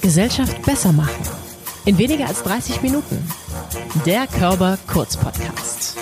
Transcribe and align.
Gesellschaft 0.00 0.62
besser 0.62 0.92
machen. 0.92 1.22
In 1.84 1.98
weniger 1.98 2.26
als 2.26 2.42
30 2.42 2.82
Minuten. 2.82 3.26
Der 4.06 4.26
Körper 4.26 4.78
Kurz 4.86 5.16
Podcast. 5.16 5.96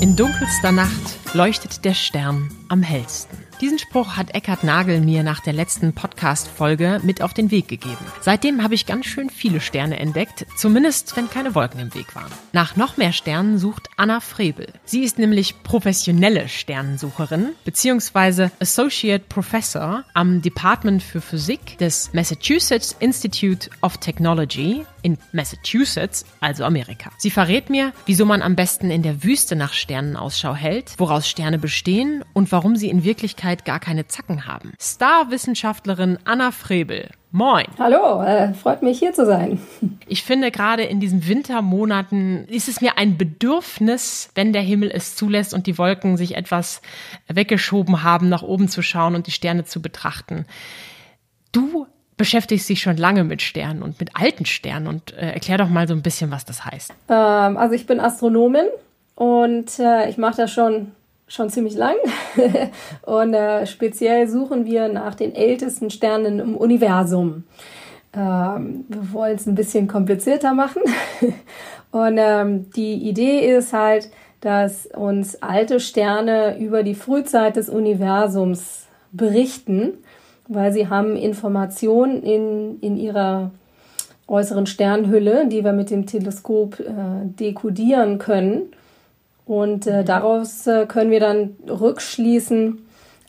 In 0.00 0.16
dunkelster 0.16 0.72
Nacht 0.72 1.18
leuchtet 1.34 1.84
der 1.84 1.94
Stern 1.94 2.50
am 2.68 2.82
hellsten. 2.82 3.39
Diesen 3.60 3.78
Spruch 3.78 4.16
hat 4.16 4.34
Eckhard 4.34 4.64
Nagel 4.64 5.02
mir 5.02 5.22
nach 5.22 5.40
der 5.40 5.52
letzten 5.52 5.92
Podcast-Folge 5.92 6.98
mit 7.02 7.20
auf 7.20 7.34
den 7.34 7.50
Weg 7.50 7.68
gegeben. 7.68 7.98
Seitdem 8.22 8.62
habe 8.62 8.74
ich 8.74 8.86
ganz 8.86 9.04
schön 9.04 9.28
viele 9.28 9.60
Sterne 9.60 10.00
entdeckt, 10.00 10.46
zumindest 10.56 11.14
wenn 11.14 11.28
keine 11.28 11.54
Wolken 11.54 11.78
im 11.78 11.94
Weg 11.94 12.14
waren. 12.16 12.32
Nach 12.54 12.76
noch 12.76 12.96
mehr 12.96 13.12
Sternen 13.12 13.58
sucht 13.58 13.90
Anna 13.98 14.20
Frebel. 14.20 14.72
Sie 14.86 15.02
ist 15.02 15.18
nämlich 15.18 15.62
professionelle 15.62 16.48
Sternensucherin 16.48 17.50
bzw. 17.66 18.48
Associate 18.60 19.24
Professor 19.28 20.04
am 20.14 20.40
Department 20.40 21.02
für 21.02 21.20
Physik 21.20 21.76
des 21.76 22.14
Massachusetts 22.14 22.96
Institute 22.98 23.68
of 23.82 23.98
Technology 23.98 24.86
in 25.02 25.18
Massachusetts, 25.32 26.24
also 26.40 26.64
Amerika. 26.64 27.10
Sie 27.18 27.30
verrät 27.30 27.70
mir, 27.70 27.92
wieso 28.06 28.24
man 28.24 28.42
am 28.42 28.56
besten 28.56 28.90
in 28.90 29.02
der 29.02 29.22
Wüste 29.22 29.56
nach 29.56 29.72
Sternen 29.72 30.16
Ausschau 30.16 30.54
hält, 30.54 30.94
woraus 30.98 31.28
Sterne 31.28 31.58
bestehen 31.58 32.24
und 32.32 32.52
warum 32.52 32.76
sie 32.76 32.88
in 32.88 33.04
Wirklichkeit 33.04 33.64
gar 33.64 33.80
keine 33.80 34.06
Zacken 34.06 34.46
haben. 34.46 34.72
Starwissenschaftlerin 34.80 36.18
Anna 36.24 36.50
Frebel. 36.50 37.10
Moin. 37.32 37.66
Hallo, 37.78 38.22
äh, 38.22 38.54
freut 38.54 38.82
mich 38.82 38.98
hier 38.98 39.12
zu 39.12 39.24
sein. 39.24 39.60
Ich 40.06 40.24
finde 40.24 40.50
gerade 40.50 40.82
in 40.82 40.98
diesen 40.98 41.28
Wintermonaten 41.28 42.44
ist 42.48 42.68
es 42.68 42.80
mir 42.80 42.98
ein 42.98 43.16
Bedürfnis, 43.16 44.30
wenn 44.34 44.52
der 44.52 44.62
Himmel 44.62 44.90
es 44.92 45.14
zulässt 45.14 45.54
und 45.54 45.68
die 45.68 45.78
Wolken 45.78 46.16
sich 46.16 46.36
etwas 46.36 46.82
weggeschoben 47.28 48.02
haben, 48.02 48.28
nach 48.28 48.42
oben 48.42 48.66
zu 48.66 48.82
schauen 48.82 49.14
und 49.14 49.28
die 49.28 49.30
Sterne 49.30 49.64
zu 49.64 49.80
betrachten. 49.80 50.46
Du 51.52 51.86
beschäftigst 52.20 52.68
dich 52.68 52.82
schon 52.82 52.98
lange 52.98 53.24
mit 53.24 53.40
Sternen 53.40 53.82
und 53.82 53.98
mit 53.98 54.10
alten 54.14 54.44
Sternen 54.44 54.88
und 54.88 55.14
äh, 55.14 55.32
erklär 55.32 55.56
doch 55.56 55.70
mal 55.70 55.88
so 55.88 55.94
ein 55.94 56.02
bisschen, 56.02 56.30
was 56.30 56.44
das 56.44 56.66
heißt. 56.66 56.92
Ähm, 57.08 57.56
also 57.56 57.74
ich 57.74 57.86
bin 57.86 57.98
Astronomin 57.98 58.66
und 59.14 59.78
äh, 59.78 60.10
ich 60.10 60.18
mache 60.18 60.36
das 60.36 60.52
schon 60.52 60.92
schon 61.28 61.48
ziemlich 61.48 61.76
lang 61.76 61.94
und 63.06 63.32
äh, 63.32 63.64
speziell 63.64 64.28
suchen 64.28 64.66
wir 64.66 64.88
nach 64.88 65.14
den 65.14 65.34
ältesten 65.34 65.88
Sternen 65.88 66.40
im 66.40 66.58
Universum. 66.58 67.44
Ähm, 68.14 68.84
wir 68.88 69.12
wollen 69.14 69.36
es 69.36 69.46
ein 69.46 69.54
bisschen 69.54 69.88
komplizierter 69.88 70.52
machen 70.52 70.82
und 71.90 72.18
ähm, 72.18 72.70
die 72.72 73.08
Idee 73.08 73.50
ist 73.50 73.72
halt, 73.72 74.10
dass 74.42 74.84
uns 74.84 75.42
alte 75.42 75.80
Sterne 75.80 76.58
über 76.58 76.82
die 76.82 76.94
Frühzeit 76.94 77.56
des 77.56 77.70
Universums 77.70 78.88
berichten 79.10 79.94
weil 80.52 80.72
sie 80.72 80.88
haben 80.88 81.16
Informationen 81.16 82.22
in, 82.22 82.80
in 82.80 82.96
ihrer 82.96 83.52
äußeren 84.26 84.66
Sternhülle, 84.66 85.46
die 85.46 85.64
wir 85.64 85.72
mit 85.72 85.90
dem 85.90 86.06
Teleskop 86.06 86.80
äh, 86.80 86.84
dekodieren 87.24 88.18
können. 88.18 88.72
Und 89.46 89.86
äh, 89.86 90.04
daraus 90.04 90.66
äh, 90.66 90.86
können 90.86 91.10
wir 91.10 91.20
dann 91.20 91.56
rückschließen, 91.68 92.78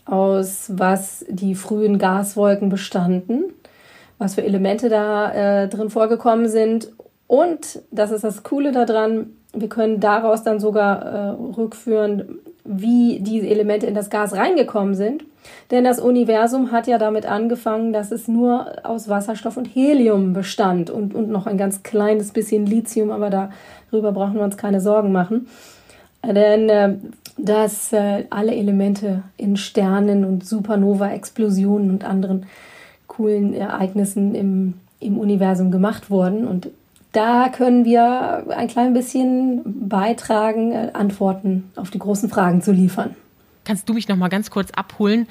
aus 0.06 0.72
was 0.74 1.24
die 1.30 1.54
frühen 1.54 2.00
Gaswolken 2.00 2.70
bestanden, 2.70 3.46
was 4.18 4.36
für 4.36 4.44
Elemente 4.44 4.90
da 4.90 5.64
äh, 5.64 5.68
drin 5.68 5.92
vorgekommen 5.92 6.50
sind. 6.50 6.92
Und, 7.28 7.82
das 7.92 8.12
ist 8.12 8.24
das 8.24 8.44
Coole 8.44 8.72
daran, 8.72 9.32
wir 9.54 9.70
können 9.70 10.00
daraus 10.00 10.44
dann 10.44 10.60
sogar 10.60 11.06
äh, 11.06 11.30
rückführen, 11.58 12.40
wie 12.64 13.20
diese 13.20 13.48
Elemente 13.48 13.88
in 13.88 13.96
das 13.96 14.10
Gas 14.10 14.34
reingekommen 14.34 14.96
sind. 14.96 15.24
Denn 15.72 15.84
das 15.84 16.00
Universum 16.00 16.72
hat 16.72 16.88
ja 16.88 16.98
damit 16.98 17.26
angefangen, 17.26 17.94
dass 17.94 18.12
es 18.12 18.28
nur 18.28 18.86
aus 18.86 19.10
Wasserstoff 19.10 19.58
und 19.58 19.66
Helium 19.66 20.34
bestand 20.34 20.90
und, 20.90 21.16
und 21.16 21.30
noch 21.30 21.48
ein 21.48 21.58
ganz 21.58 21.82
kleines 21.84 22.32
bisschen 22.32 22.66
Lithium, 22.66 23.12
aber 23.12 23.30
darüber 23.90 24.12
brauchen 24.12 24.36
wir 24.36 24.44
uns 24.44 24.58
keine 24.58 24.82
Sorgen 24.82 25.12
machen. 25.12 25.48
Denn 26.24 26.70
äh, 26.70 26.94
dass 27.38 27.92
äh, 27.94 28.26
alle 28.30 28.56
Elemente 28.56 29.24
in 29.38 29.58
Sternen 29.58 30.26
und 30.26 30.46
Supernova-Explosionen 30.46 31.90
und 31.90 32.04
anderen 32.04 32.46
coolen 33.08 33.54
Ereignissen 33.54 34.36
im, 34.36 34.76
im 35.00 35.18
Universum 35.18 35.72
gemacht 35.72 36.10
wurden. 36.10 36.48
Und 36.48 36.70
da 37.12 37.50
können 37.50 37.86
wir 37.86 38.46
ein 38.50 38.68
klein 38.68 38.94
bisschen 38.94 39.62
beitragen, 39.90 40.72
äh, 40.72 40.92
Antworten 40.94 41.72
auf 41.76 41.92
die 41.92 42.00
großen 42.00 42.30
Fragen 42.30 42.62
zu 42.62 42.72
liefern. 42.72 43.16
Kannst 43.66 43.88
du 43.90 43.94
mich 43.94 44.08
noch 44.08 44.16
mal 44.16 44.30
ganz 44.30 44.50
kurz 44.50 44.72
abholen? 44.72 45.28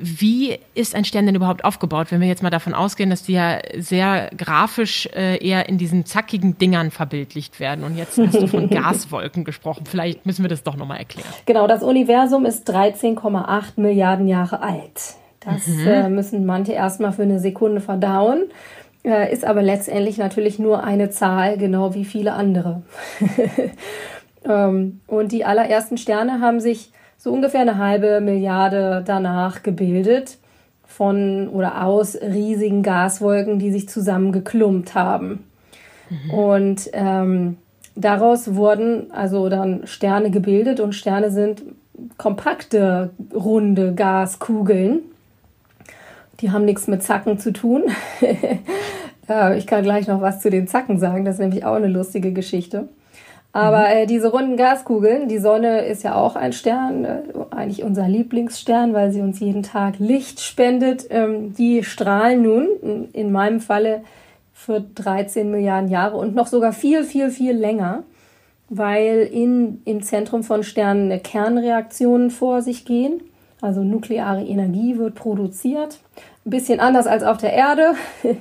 Wie 0.00 0.58
ist 0.74 0.94
ein 0.94 1.04
Stern 1.04 1.26
denn 1.26 1.34
überhaupt 1.34 1.64
aufgebaut, 1.64 2.08
wenn 2.10 2.20
wir 2.20 2.28
jetzt 2.28 2.42
mal 2.42 2.50
davon 2.50 2.72
ausgehen, 2.72 3.10
dass 3.10 3.24
die 3.24 3.32
ja 3.32 3.58
sehr 3.76 4.30
grafisch 4.36 5.08
äh, 5.14 5.44
eher 5.44 5.68
in 5.68 5.76
diesen 5.76 6.04
zackigen 6.06 6.56
Dingern 6.56 6.90
verbildlicht 6.90 7.58
werden? 7.58 7.84
Und 7.84 7.96
jetzt 7.96 8.16
hast 8.18 8.40
du 8.40 8.46
von 8.46 8.70
Gaswolken 8.70 9.44
gesprochen. 9.44 9.86
Vielleicht 9.86 10.24
müssen 10.24 10.44
wir 10.44 10.48
das 10.48 10.62
doch 10.62 10.76
nochmal 10.76 10.98
erklären. 10.98 11.28
Genau, 11.46 11.66
das 11.66 11.82
Universum 11.82 12.46
ist 12.46 12.70
13,8 12.70 13.62
Milliarden 13.76 14.28
Jahre 14.28 14.62
alt. 14.62 15.16
Das 15.40 15.66
mhm. 15.66 15.86
äh, 15.86 16.08
müssen 16.08 16.46
manche 16.46 16.72
erstmal 16.72 17.12
für 17.12 17.22
eine 17.22 17.40
Sekunde 17.40 17.80
verdauen, 17.80 18.44
äh, 19.04 19.32
ist 19.32 19.44
aber 19.44 19.62
letztendlich 19.62 20.18
natürlich 20.18 20.58
nur 20.58 20.84
eine 20.84 21.10
Zahl, 21.10 21.58
genau 21.58 21.94
wie 21.94 22.04
viele 22.04 22.32
andere. 22.32 22.82
ähm, 24.44 25.00
und 25.06 25.32
die 25.32 25.44
allerersten 25.44 25.98
Sterne 25.98 26.40
haben 26.40 26.60
sich 26.60 26.92
so 27.16 27.32
ungefähr 27.32 27.62
eine 27.62 27.78
halbe 27.78 28.20
Milliarde 28.20 29.02
danach 29.04 29.62
gebildet 29.62 30.38
von 30.86 31.48
oder 31.48 31.84
aus 31.84 32.16
riesigen 32.16 32.82
Gaswolken, 32.82 33.58
die 33.58 33.70
sich 33.70 33.88
zusammengeklumpt 33.88 34.94
haben. 34.94 35.44
Mhm. 36.08 36.30
Und 36.30 36.90
ähm, 36.92 37.56
daraus 37.94 38.54
wurden 38.54 39.12
also 39.12 39.48
dann 39.48 39.86
Sterne 39.86 40.30
gebildet 40.30 40.80
und 40.80 40.94
Sterne 40.94 41.30
sind 41.30 41.62
kompakte, 42.16 43.10
runde 43.34 43.94
Gaskugeln. 43.94 45.00
Die 46.40 46.50
haben 46.50 46.64
nichts 46.64 46.86
mit 46.86 47.02
Zacken 47.02 47.38
zu 47.38 47.52
tun. 47.52 47.84
ich 49.56 49.66
kann 49.66 49.82
gleich 49.82 50.06
noch 50.06 50.20
was 50.20 50.40
zu 50.40 50.50
den 50.50 50.68
Zacken 50.68 50.98
sagen, 50.98 51.24
das 51.24 51.34
ist 51.34 51.40
nämlich 51.40 51.64
auch 51.64 51.74
eine 51.74 51.88
lustige 51.88 52.32
Geschichte. 52.32 52.88
Aber 53.52 53.80
mhm. 53.80 53.96
äh, 53.96 54.06
diese 54.06 54.30
runden 54.30 54.56
Gaskugeln, 54.56 55.28
die 55.28 55.38
Sonne 55.38 55.84
ist 55.86 56.02
ja 56.04 56.14
auch 56.14 56.36
ein 56.36 56.52
Stern, 56.52 57.04
äh, 57.04 57.22
eigentlich 57.50 57.82
unser 57.82 58.06
Lieblingsstern, 58.06 58.92
weil 58.92 59.10
sie 59.10 59.20
uns 59.20 59.40
jeden 59.40 59.62
Tag 59.62 59.98
Licht 59.98 60.40
spendet. 60.40 61.06
Ähm, 61.10 61.54
die 61.54 61.82
strahlen 61.82 62.42
nun, 62.42 63.08
in 63.12 63.32
meinem 63.32 63.60
Falle, 63.60 64.02
für 64.52 64.80
13 64.80 65.50
Milliarden 65.50 65.88
Jahre 65.88 66.16
und 66.16 66.34
noch 66.34 66.48
sogar 66.48 66.72
viel, 66.72 67.04
viel, 67.04 67.30
viel 67.30 67.56
länger, 67.56 68.02
weil 68.68 69.20
in, 69.20 69.80
im 69.84 70.02
Zentrum 70.02 70.42
von 70.42 70.64
Sternen 70.64 71.22
Kernreaktionen 71.22 72.30
vor 72.30 72.60
sich 72.60 72.84
gehen. 72.84 73.22
Also 73.60 73.82
nukleare 73.82 74.44
Energie 74.44 74.98
wird 74.98 75.14
produziert. 75.14 75.98
Ein 76.46 76.50
bisschen 76.50 76.80
anders 76.80 77.06
als 77.06 77.22
auf 77.22 77.38
der 77.38 77.52
Erde, 77.52 77.94
äh, 78.22 78.36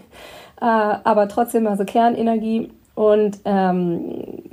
aber 0.62 1.28
trotzdem 1.28 1.68
also 1.68 1.86
Kernenergie. 1.86 2.72
Und 2.96 3.40
ähm, 3.46 4.44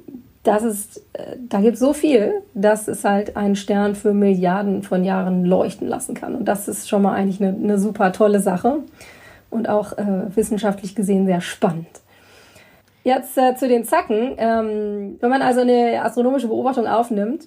das 0.42 0.62
ist, 0.62 0.98
äh, 1.14 1.36
da 1.48 1.60
gibt 1.60 1.74
es 1.74 1.80
so 1.80 1.92
viel, 1.92 2.42
dass 2.54 2.88
es 2.88 3.04
halt 3.04 3.36
einen 3.36 3.56
Stern 3.56 3.94
für 3.94 4.12
Milliarden 4.12 4.82
von 4.82 5.04
Jahren 5.04 5.44
leuchten 5.44 5.88
lassen 5.88 6.14
kann. 6.14 6.34
Und 6.34 6.46
das 6.46 6.68
ist 6.68 6.88
schon 6.88 7.02
mal 7.02 7.14
eigentlich 7.14 7.42
eine, 7.42 7.56
eine 7.56 7.78
super 7.78 8.12
tolle 8.12 8.40
Sache 8.40 8.80
und 9.50 9.68
auch 9.68 9.96
äh, 9.98 10.34
wissenschaftlich 10.34 10.94
gesehen 10.94 11.26
sehr 11.26 11.40
spannend. 11.40 11.88
Jetzt 13.04 13.36
äh, 13.36 13.54
zu 13.54 13.68
den 13.68 13.84
Zacken. 13.84 14.34
Ähm, 14.38 15.16
wenn 15.20 15.30
man 15.30 15.42
also 15.42 15.60
eine 15.60 16.02
astronomische 16.02 16.48
Beobachtung 16.48 16.86
aufnimmt, 16.86 17.44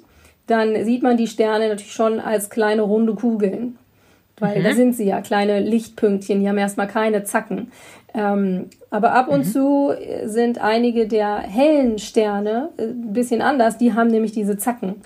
dann 0.48 0.86
sieht 0.86 1.04
man 1.04 1.18
die 1.18 1.28
Sterne 1.28 1.70
natürlich 1.70 1.94
schon 1.94 2.20
als 2.20 2.50
kleine 2.50 2.82
runde 2.82 3.14
Kugeln. 3.14 3.78
Weil 4.40 4.60
mhm. 4.60 4.64
da 4.64 4.74
sind 4.74 4.96
sie 4.96 5.06
ja, 5.06 5.22
kleine 5.22 5.60
Lichtpünktchen, 5.60 6.42
die 6.42 6.48
haben 6.48 6.58
erstmal 6.58 6.88
keine 6.88 7.24
Zacken. 7.24 7.72
Ähm, 8.14 8.70
aber 8.90 9.14
ab 9.14 9.28
und 9.28 9.46
mhm. 9.46 9.52
zu 9.52 9.94
sind 10.26 10.60
einige 10.60 11.08
der 11.08 11.40
hellen 11.40 12.00
Sterne 12.00 12.70
äh, 12.78 12.84
ein 12.84 13.14
bisschen 13.14 13.42
anders. 13.42 13.78
Die 13.78 13.94
haben 13.94 14.10
nämlich 14.10 14.32
diese 14.32 14.58
Zacken. 14.58 15.02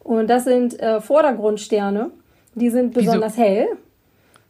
Und 0.00 0.28
das 0.28 0.44
sind 0.44 0.80
äh, 0.80 1.00
Vordergrundsterne. 1.00 2.10
Die 2.54 2.70
sind 2.70 2.94
besonders 2.94 3.36
wieso? 3.36 3.46
hell. 3.46 3.66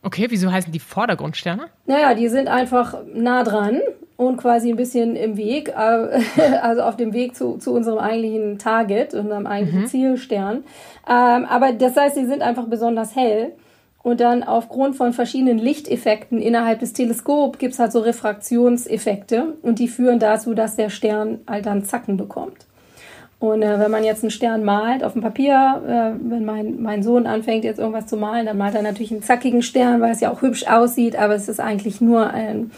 Okay, 0.03 0.27
wieso 0.31 0.51
heißen 0.51 0.73
die 0.73 0.79
Vordergrundsterne? 0.79 1.65
Naja, 1.87 2.15
die 2.15 2.29
sind 2.29 2.49
einfach 2.49 2.97
nah 3.13 3.45
dran 3.45 3.83
und 4.21 4.37
quasi 4.37 4.69
ein 4.69 4.77
bisschen 4.77 5.17
im 5.17 5.39
Weg, 5.39 5.71
äh, 5.71 6.21
also 6.63 6.83
auf 6.83 6.97
dem 6.97 7.15
Weg 7.15 7.35
zu, 7.35 7.57
zu 7.57 7.73
unserem 7.73 7.99
eigentlichen 7.99 8.59
Target, 8.59 9.15
unserem 9.15 9.47
eigentlichen 9.47 9.83
mhm. 9.83 9.87
Zielstern. 9.87 10.65
Ähm, 11.09 11.47
aber 11.47 11.73
das 11.73 11.97
heißt, 11.97 12.17
sie 12.17 12.27
sind 12.27 12.43
einfach 12.43 12.67
besonders 12.67 13.17
hell. 13.17 13.53
Und 14.03 14.21
dann 14.21 14.43
aufgrund 14.43 14.97
von 14.97 15.15
verschiedenen 15.15 15.59
Lichteffekten 15.59 16.41
innerhalb 16.41 16.81
des 16.81 16.93
Teleskops 16.93 17.59
gibt 17.59 17.75
es 17.75 17.79
halt 17.79 17.93
so 17.93 18.01
Refraktionseffekte 18.01 19.57
und 19.63 19.79
die 19.79 19.89
führen 19.89 20.19
dazu, 20.19 20.55
dass 20.55 20.77
der 20.77 20.89
Stern 20.89 21.41
halt 21.47 21.67
dann 21.67 21.85
Zacken 21.85 22.17
bekommt. 22.17 22.67
Und 23.41 23.63
äh, 23.63 23.79
wenn 23.81 23.91
man 23.91 24.05
jetzt 24.05 24.23
einen 24.23 24.31
Stern 24.31 24.65
malt 24.65 25.03
auf 25.03 25.15
dem 25.15 25.23
Papier, 25.23 25.83
äh, 25.87 26.31
wenn 26.31 26.45
mein, 26.45 26.83
mein 26.83 27.03
Sohn 27.03 27.27
anfängt 27.27 27.65
jetzt 27.65 27.79
irgendwas 27.79 28.07
zu 28.07 28.19
malen, 28.19 28.45
dann 28.45 28.59
malt 28.59 28.75
er 28.75 28.83
natürlich 28.83 29.11
einen 29.13 29.23
zackigen 29.23 29.63
Stern, 29.63 30.03
weil 30.03 30.13
es 30.13 30.21
ja 30.21 30.31
auch 30.31 30.43
hübsch 30.43 30.67
aussieht, 30.67 31.17
aber 31.17 31.35
es 31.35 31.49
ist 31.49 31.59
eigentlich 31.59 32.03
nur 32.03 32.29
ein, 32.29 32.71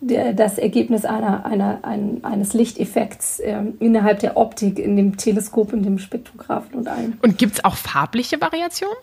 der, 0.00 0.32
das 0.32 0.56
Ergebnis 0.56 1.04
einer, 1.04 1.44
einer, 1.44 1.80
ein, 1.82 2.20
eines 2.22 2.54
Lichteffekts 2.54 3.40
äh, 3.40 3.60
innerhalb 3.80 4.20
der 4.20 4.36
Optik, 4.36 4.78
in 4.78 4.96
dem 4.96 5.16
Teleskop, 5.16 5.72
in 5.72 5.82
dem 5.82 5.98
Spektrographen 5.98 6.78
und 6.78 6.86
allem. 6.86 7.14
Und 7.20 7.36
gibt 7.36 7.54
es 7.54 7.64
auch 7.64 7.74
farbliche 7.74 8.40
Variationen? 8.40 8.96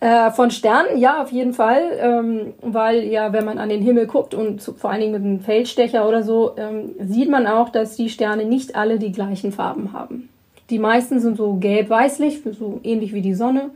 Äh, 0.00 0.30
von 0.30 0.52
Sternen, 0.52 0.96
ja, 0.98 1.20
auf 1.20 1.32
jeden 1.32 1.52
Fall, 1.52 1.82
ähm, 2.00 2.54
weil 2.62 3.02
ja, 3.02 3.32
wenn 3.32 3.44
man 3.44 3.58
an 3.58 3.68
den 3.68 3.82
Himmel 3.82 4.06
guckt 4.06 4.32
und 4.32 4.62
zu, 4.62 4.74
vor 4.74 4.90
allen 4.90 5.00
Dingen 5.00 5.12
mit 5.12 5.24
einem 5.24 5.40
Feldstecher 5.40 6.06
oder 6.06 6.22
so, 6.22 6.52
ähm, 6.56 6.90
sieht 7.00 7.28
man 7.28 7.48
auch, 7.48 7.70
dass 7.70 7.96
die 7.96 8.08
Sterne 8.08 8.44
nicht 8.44 8.76
alle 8.76 9.00
die 9.00 9.10
gleichen 9.10 9.50
Farben 9.50 9.92
haben. 9.92 10.28
Die 10.70 10.78
meisten 10.78 11.18
sind 11.18 11.36
so 11.36 11.54
gelb-weißlich, 11.54 12.42
so 12.56 12.78
ähnlich 12.84 13.12
wie 13.12 13.22
die 13.22 13.34
Sonne. 13.34 13.70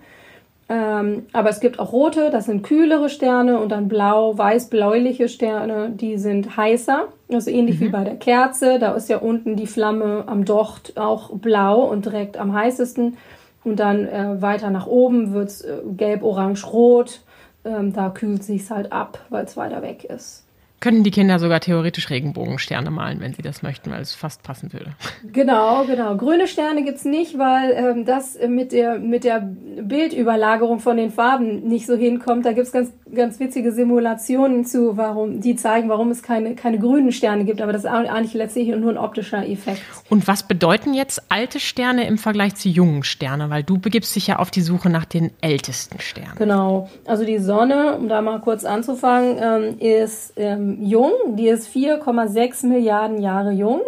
Ähm, 0.69 1.26
aber 1.32 1.50
es 1.50 1.58
gibt 1.58 1.80
auch 1.80 1.92
rote, 1.92 2.30
das 2.30 2.44
sind 2.44 2.62
kühlere 2.62 3.08
Sterne 3.08 3.58
und 3.58 3.70
dann 3.70 3.88
blau-weiß-bläuliche 3.88 5.28
Sterne, 5.28 5.90
die 5.90 6.19
sind 6.19 6.56
heißer. 6.56 7.08
Also 7.32 7.50
ähnlich 7.50 7.80
mhm. 7.80 7.84
wie 7.84 7.88
bei 7.88 8.04
der 8.04 8.16
Kerze, 8.16 8.78
da 8.78 8.92
ist 8.92 9.08
ja 9.08 9.19
unten 9.19 9.56
die 9.56 9.66
Flamme 9.66 10.24
am 10.26 10.44
Docht 10.44 10.96
auch 10.96 11.30
blau 11.30 11.82
und 11.82 12.04
direkt 12.04 12.36
am 12.36 12.54
heißesten. 12.54 13.16
Und 13.64 13.76
dann 13.76 14.08
äh, 14.08 14.42
weiter 14.42 14.70
nach 14.70 14.86
oben 14.86 15.32
wird 15.32 15.48
es 15.48 15.62
äh, 15.62 15.78
gelb, 15.96 16.22
orange, 16.22 16.66
rot. 16.66 17.22
Ähm, 17.64 17.92
da 17.92 18.10
kühlt 18.10 18.42
sich 18.42 18.70
halt 18.70 18.90
ab, 18.90 19.20
weil 19.28 19.44
es 19.44 19.56
weiter 19.56 19.82
weg 19.82 20.04
ist. 20.04 20.44
Können 20.82 21.05
die 21.05 21.12
Kinder 21.12 21.38
sogar 21.38 21.61
theoretisch 21.61 22.11
Regenbogensterne 22.11 22.90
malen, 22.90 23.20
wenn 23.20 23.34
sie 23.34 23.43
das 23.43 23.62
möchten, 23.62 23.93
weil 23.93 24.00
es 24.00 24.17
fast 24.17 24.43
passen 24.43 24.73
würde. 24.73 24.90
Genau, 25.32 25.84
genau. 25.84 26.17
Grüne 26.17 26.49
Sterne 26.49 26.82
gibt 26.82 26.99
es 26.99 27.05
nicht, 27.05 27.38
weil 27.38 27.70
ähm, 27.70 28.05
das 28.05 28.37
mit 28.49 28.73
der, 28.73 28.99
mit 28.99 29.23
der 29.23 29.49
Bildüberlagerung 29.81 30.81
von 30.81 30.96
den 30.96 31.12
Farben 31.12 31.69
nicht 31.69 31.87
so 31.87 31.94
hinkommt. 31.94 32.44
Da 32.44 32.52
gibt 32.52 32.67
es 32.67 32.73
ganz, 32.73 32.90
ganz 33.14 33.38
witzige 33.38 33.70
Simulationen 33.70 34.64
zu, 34.64 34.96
warum, 34.96 35.40
die 35.40 35.55
zeigen, 35.55 35.88
warum 35.88 36.11
es 36.11 36.25
keine, 36.25 36.56
keine 36.56 36.81
grünen 36.81 37.12
Sterne 37.12 37.44
gibt. 37.44 37.62
Aber 37.62 37.73
das 37.73 37.84
ist 37.84 37.90
eigentlich 37.90 38.34
letztlich 38.34 38.67
nur 38.67 38.90
ein 38.90 38.99
optischer 38.99 39.49
Effekt. 39.49 39.82
Und 40.08 40.26
was 40.26 40.43
bedeuten 40.49 40.94
jetzt 40.94 41.23
alte 41.29 41.61
Sterne 41.61 42.08
im 42.08 42.19
Vergleich 42.19 42.56
zu 42.56 42.69
jungen 42.69 43.05
Sternen? 43.05 43.50
Weil 43.50 43.62
du 43.62 43.79
begibst 43.79 44.17
dich 44.17 44.26
ja 44.26 44.40
auf 44.40 44.50
die 44.50 44.62
Suche 44.62 44.90
nach 44.90 45.05
den 45.05 45.31
ältesten 45.43 46.00
Sternen. 46.00 46.34
Genau. 46.38 46.90
Also 47.06 47.25
die 47.25 47.38
Sonne, 47.38 47.96
um 47.96 48.08
da 48.08 48.20
mal 48.20 48.40
kurz 48.40 48.64
anzufangen, 48.64 49.37
ähm, 49.40 49.79
ist 49.79 50.32
ähm, 50.37 50.71
jung. 50.80 51.12
Die 51.36 51.48
ist 51.48 51.69
4,6 51.69 52.66
Milliarden 52.66 53.20
Jahre 53.20 53.52
jung. 53.52 53.80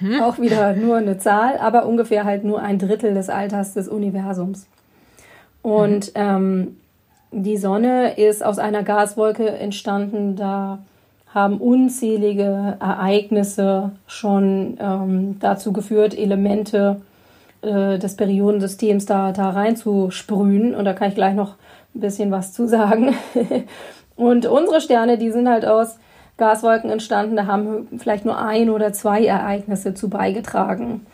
mhm. 0.00 0.20
Auch 0.22 0.38
wieder 0.38 0.74
nur 0.74 0.96
eine 0.96 1.18
Zahl, 1.18 1.58
aber 1.58 1.86
ungefähr 1.86 2.24
halt 2.24 2.44
nur 2.44 2.60
ein 2.60 2.78
Drittel 2.78 3.14
des 3.14 3.28
Alters 3.28 3.74
des 3.74 3.88
Universums. 3.88 4.66
Und 5.62 6.08
mhm. 6.08 6.12
ähm, 6.14 6.76
die 7.32 7.56
Sonne 7.56 8.16
ist 8.16 8.44
aus 8.44 8.58
einer 8.58 8.82
Gaswolke 8.82 9.48
entstanden. 9.48 10.36
Da 10.36 10.78
haben 11.34 11.58
unzählige 11.58 12.76
Ereignisse 12.78 13.90
schon 14.06 14.78
ähm, 14.80 15.36
dazu 15.40 15.72
geführt, 15.72 16.16
Elemente 16.16 17.00
äh, 17.62 17.98
des 17.98 18.14
Periodensystems 18.16 19.06
da, 19.06 19.32
da 19.32 19.50
reinzusprühen. 19.50 20.74
Und 20.74 20.84
da 20.84 20.92
kann 20.92 21.08
ich 21.08 21.16
gleich 21.16 21.34
noch 21.34 21.56
ein 21.94 22.00
bisschen 22.00 22.30
was 22.30 22.52
zu 22.52 22.68
sagen. 22.68 23.14
Und 24.16 24.46
unsere 24.46 24.80
Sterne, 24.80 25.18
die 25.18 25.30
sind 25.30 25.48
halt 25.48 25.64
aus 25.64 25.98
Gaswolken 26.36 26.90
entstanden, 26.90 27.36
da 27.36 27.46
haben 27.46 27.88
vielleicht 27.98 28.24
nur 28.24 28.38
ein 28.38 28.70
oder 28.70 28.92
zwei 28.92 29.24
Ereignisse 29.24 29.94
zu 29.94 30.08
beigetragen. 30.08 31.06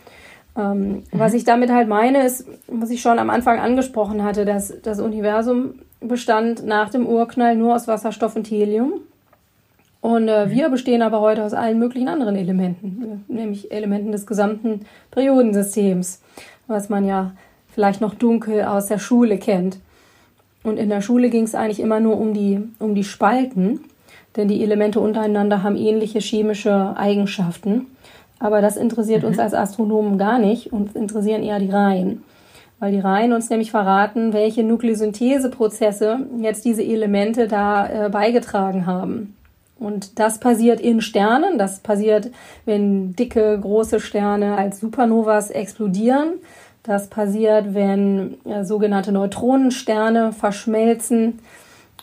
Ähm, 0.56 0.88
mhm. 0.88 1.05
Was 1.12 1.35
ich 1.35 1.44
damit 1.44 1.70
halt 1.70 1.88
meine, 1.88 2.25
ist, 2.25 2.47
was 2.67 2.91
ich 2.91 3.02
schon 3.02 3.19
am 3.19 3.31
Anfang 3.31 3.58
angesprochen 3.58 4.25
hatte, 4.25 4.44
dass 4.44 4.73
das 4.82 5.00
Universum 5.00 5.75
bestand 6.00 6.64
nach 6.64 6.91
dem 6.91 7.06
Urknall 7.06 7.56
nur 7.56 7.75
aus 7.75 7.87
Wasserstoff 7.87 8.37
und 8.37 8.50
Helium. 8.50 8.94
Und 10.00 10.29
äh, 10.29 10.46
mhm. 10.46 10.50
wir 10.50 10.69
bestehen 10.70 11.03
aber 11.03 11.20
heute 11.20 11.44
aus 11.44 11.53
allen 11.53 11.79
möglichen 11.79 12.08
anderen 12.08 12.37
Elementen, 12.37 13.25
nämlich 13.29 13.70
Elementen 13.70 14.12
des 14.12 14.26
gesamten 14.26 14.87
Periodensystems, 15.11 16.23
was 16.67 16.88
man 16.88 17.06
ja 17.06 17.32
vielleicht 17.75 18.00
noch 18.00 18.14
dunkel 18.14 18.64
aus 18.64 18.87
der 18.87 18.99
Schule 18.99 19.38
kennt. 19.38 19.79
Und 20.62 20.78
in 20.78 20.88
der 20.88 21.00
Schule 21.00 21.30
ging 21.30 21.44
es 21.44 21.54
eigentlich 21.54 21.80
immer 21.80 22.00
nur 22.00 22.18
um 22.18 22.34
die, 22.34 22.60
um 22.78 22.94
die 22.94 23.04
Spalten, 23.04 23.80
denn 24.36 24.48
die 24.48 24.62
Elemente 24.62 25.00
untereinander 25.00 25.62
haben 25.62 25.76
ähnliche 25.76 26.20
chemische 26.20 26.96
Eigenschaften. 26.96 27.86
Aber 28.38 28.60
das 28.60 28.76
interessiert 28.76 29.22
mhm. 29.22 29.28
uns 29.28 29.38
als 29.38 29.54
Astronomen 29.54 30.18
gar 30.18 30.38
nicht. 30.38 30.72
Uns 30.72 30.94
interessieren 30.94 31.42
eher 31.42 31.58
die 31.58 31.70
Reihen. 31.70 32.22
Weil 32.78 32.92
die 32.92 33.00
Reihen 33.00 33.32
uns 33.32 33.50
nämlich 33.50 33.70
verraten, 33.70 34.32
welche 34.32 34.62
Nukleosyntheseprozesse 34.62 36.26
jetzt 36.38 36.64
diese 36.64 36.82
Elemente 36.82 37.46
da 37.46 38.06
äh, 38.06 38.08
beigetragen 38.08 38.86
haben. 38.86 39.36
Und 39.78 40.18
das 40.18 40.40
passiert 40.40 40.80
in 40.80 41.00
Sternen. 41.00 41.58
Das 41.58 41.80
passiert, 41.80 42.30
wenn 42.64 43.14
dicke, 43.16 43.58
große 43.60 44.00
Sterne 44.00 44.56
als 44.56 44.80
Supernovas 44.80 45.50
explodieren. 45.50 46.34
Das 46.82 47.09
passiert, 47.09 47.75
wenn 47.75 48.44
äh, 48.44 48.65
sogenannte 48.65 49.12
Neutronensterne 49.12 50.32
verschmelzen 50.32 51.41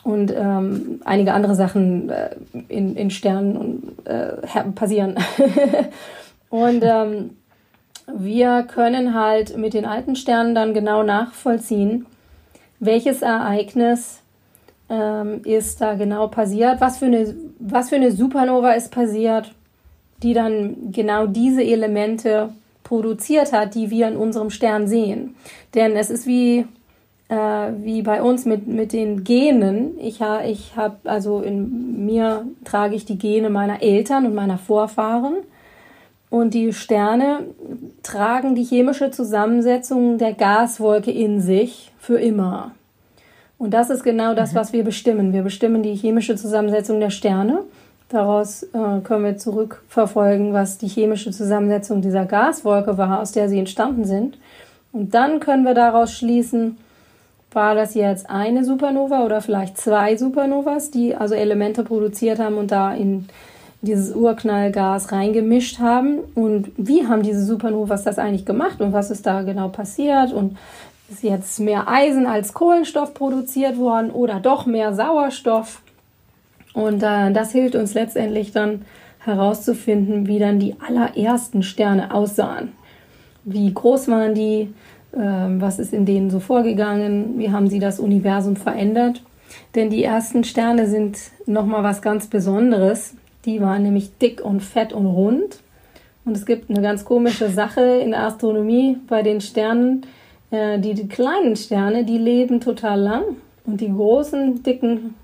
und 0.04 0.32
ähm, 0.34 1.00
einige 1.04 1.32
andere 1.32 1.54
Sachen 1.54 2.08
äh, 2.10 2.30
in, 2.68 2.96
in 2.96 3.10
Sternen 3.10 3.96
äh, 4.04 4.36
passieren. 4.74 5.16
und 6.50 6.82
ähm, 6.82 7.30
wir 8.06 8.62
können 8.62 9.14
halt 9.14 9.56
mit 9.56 9.74
den 9.74 9.84
alten 9.84 10.16
Sternen 10.16 10.54
dann 10.54 10.72
genau 10.72 11.02
nachvollziehen, 11.02 12.06
welches 12.80 13.22
Ereignis 13.22 14.20
ähm, 14.88 15.42
ist 15.44 15.80
da 15.80 15.94
genau 15.94 16.28
passiert, 16.28 16.80
was 16.80 16.98
für, 16.98 17.06
eine, 17.06 17.34
was 17.58 17.90
für 17.90 17.96
eine 17.96 18.12
Supernova 18.12 18.72
ist 18.72 18.90
passiert, 18.90 19.52
die 20.22 20.32
dann 20.32 20.92
genau 20.92 21.26
diese 21.26 21.62
Elemente 21.62 22.50
produziert 22.88 23.52
hat, 23.52 23.74
die 23.74 23.90
wir 23.90 24.08
in 24.08 24.16
unserem 24.16 24.48
Stern 24.48 24.88
sehen. 24.88 25.36
Denn 25.74 25.94
es 25.94 26.08
ist 26.08 26.26
wie, 26.26 26.64
äh, 27.28 27.36
wie 27.82 28.00
bei 28.00 28.22
uns 28.22 28.46
mit, 28.46 28.66
mit 28.66 28.94
den 28.94 29.24
Genen. 29.24 29.98
Ich, 30.00 30.22
ha, 30.22 30.42
ich 30.42 30.74
habe, 30.74 30.96
also 31.04 31.42
in 31.42 32.06
mir 32.06 32.46
trage 32.64 32.94
ich 32.94 33.04
die 33.04 33.18
Gene 33.18 33.50
meiner 33.50 33.82
Eltern 33.82 34.24
und 34.24 34.34
meiner 34.34 34.56
Vorfahren. 34.56 35.36
Und 36.30 36.54
die 36.54 36.72
Sterne 36.72 37.40
tragen 38.02 38.54
die 38.54 38.64
chemische 38.64 39.10
Zusammensetzung 39.10 40.16
der 40.16 40.32
Gaswolke 40.32 41.10
in 41.10 41.42
sich 41.42 41.92
für 41.98 42.18
immer. 42.18 42.72
Und 43.58 43.74
das 43.74 43.90
ist 43.90 44.02
genau 44.02 44.34
das, 44.34 44.52
mhm. 44.52 44.56
was 44.56 44.72
wir 44.72 44.84
bestimmen. 44.84 45.34
Wir 45.34 45.42
bestimmen 45.42 45.82
die 45.82 45.94
chemische 45.94 46.36
Zusammensetzung 46.36 47.00
der 47.00 47.10
Sterne. 47.10 47.64
Daraus 48.08 48.62
äh, 48.62 49.00
können 49.04 49.24
wir 49.24 49.36
zurückverfolgen, 49.36 50.54
was 50.54 50.78
die 50.78 50.88
chemische 50.88 51.30
Zusammensetzung 51.30 52.00
dieser 52.00 52.24
Gaswolke 52.24 52.96
war, 52.96 53.20
aus 53.20 53.32
der 53.32 53.48
sie 53.48 53.58
entstanden 53.58 54.04
sind. 54.04 54.38
Und 54.92 55.14
dann 55.14 55.40
können 55.40 55.64
wir 55.64 55.74
daraus 55.74 56.12
schließen, 56.12 56.78
war 57.52 57.74
das 57.74 57.94
jetzt 57.94 58.30
eine 58.30 58.64
Supernova 58.64 59.24
oder 59.24 59.40
vielleicht 59.40 59.76
zwei 59.78 60.16
Supernovas, 60.16 60.90
die 60.90 61.14
also 61.14 61.34
Elemente 61.34 61.82
produziert 61.82 62.38
haben 62.38 62.56
und 62.56 62.70
da 62.70 62.94
in 62.94 63.26
dieses 63.82 64.14
Urknallgas 64.14 65.12
reingemischt 65.12 65.78
haben. 65.78 66.18
Und 66.34 66.72
wie 66.76 67.06
haben 67.06 67.22
diese 67.22 67.44
Supernovas 67.44 68.04
das 68.04 68.18
eigentlich 68.18 68.46
gemacht 68.46 68.80
und 68.80 68.92
was 68.92 69.10
ist 69.10 69.26
da 69.26 69.42
genau 69.42 69.68
passiert? 69.68 70.32
Und 70.32 70.56
ist 71.10 71.22
jetzt 71.22 71.60
mehr 71.60 71.88
Eisen 71.88 72.26
als 72.26 72.52
Kohlenstoff 72.52 73.14
produziert 73.14 73.78
worden 73.78 74.10
oder 74.10 74.40
doch 74.40 74.66
mehr 74.66 74.94
Sauerstoff? 74.94 75.82
Und 76.74 77.02
äh, 77.02 77.32
das 77.32 77.52
hilft 77.52 77.74
uns 77.74 77.94
letztendlich 77.94 78.52
dann 78.52 78.82
herauszufinden, 79.20 80.26
wie 80.26 80.38
dann 80.38 80.58
die 80.58 80.76
allerersten 80.80 81.62
Sterne 81.62 82.14
aussahen. 82.14 82.72
Wie 83.44 83.72
groß 83.72 84.08
waren 84.08 84.34
die? 84.34 84.72
Äh, 85.12 85.16
was 85.16 85.78
ist 85.78 85.92
in 85.92 86.06
denen 86.06 86.30
so 86.30 86.40
vorgegangen? 86.40 87.38
Wie 87.38 87.50
haben 87.50 87.68
sie 87.68 87.78
das 87.78 88.00
Universum 88.00 88.56
verändert? 88.56 89.22
Denn 89.74 89.90
die 89.90 90.04
ersten 90.04 90.44
Sterne 90.44 90.86
sind 90.86 91.18
nochmal 91.46 91.82
was 91.82 92.02
ganz 92.02 92.26
Besonderes. 92.26 93.14
Die 93.44 93.60
waren 93.60 93.82
nämlich 93.82 94.18
dick 94.18 94.44
und 94.44 94.60
fett 94.62 94.92
und 94.92 95.06
rund. 95.06 95.60
Und 96.24 96.36
es 96.36 96.44
gibt 96.44 96.68
eine 96.68 96.82
ganz 96.82 97.04
komische 97.04 97.48
Sache 97.48 97.80
in 97.80 98.10
der 98.10 98.24
Astronomie 98.24 98.98
bei 99.08 99.22
den 99.22 99.40
Sternen. 99.40 100.02
Äh, 100.50 100.78
die, 100.78 100.94
die 100.94 101.08
kleinen 101.08 101.56
Sterne, 101.56 102.04
die 102.04 102.18
leben 102.18 102.60
total 102.60 103.00
lang. 103.00 103.22
Und 103.64 103.80
die 103.80 103.92
großen, 103.92 104.62
dicken, 104.62 105.14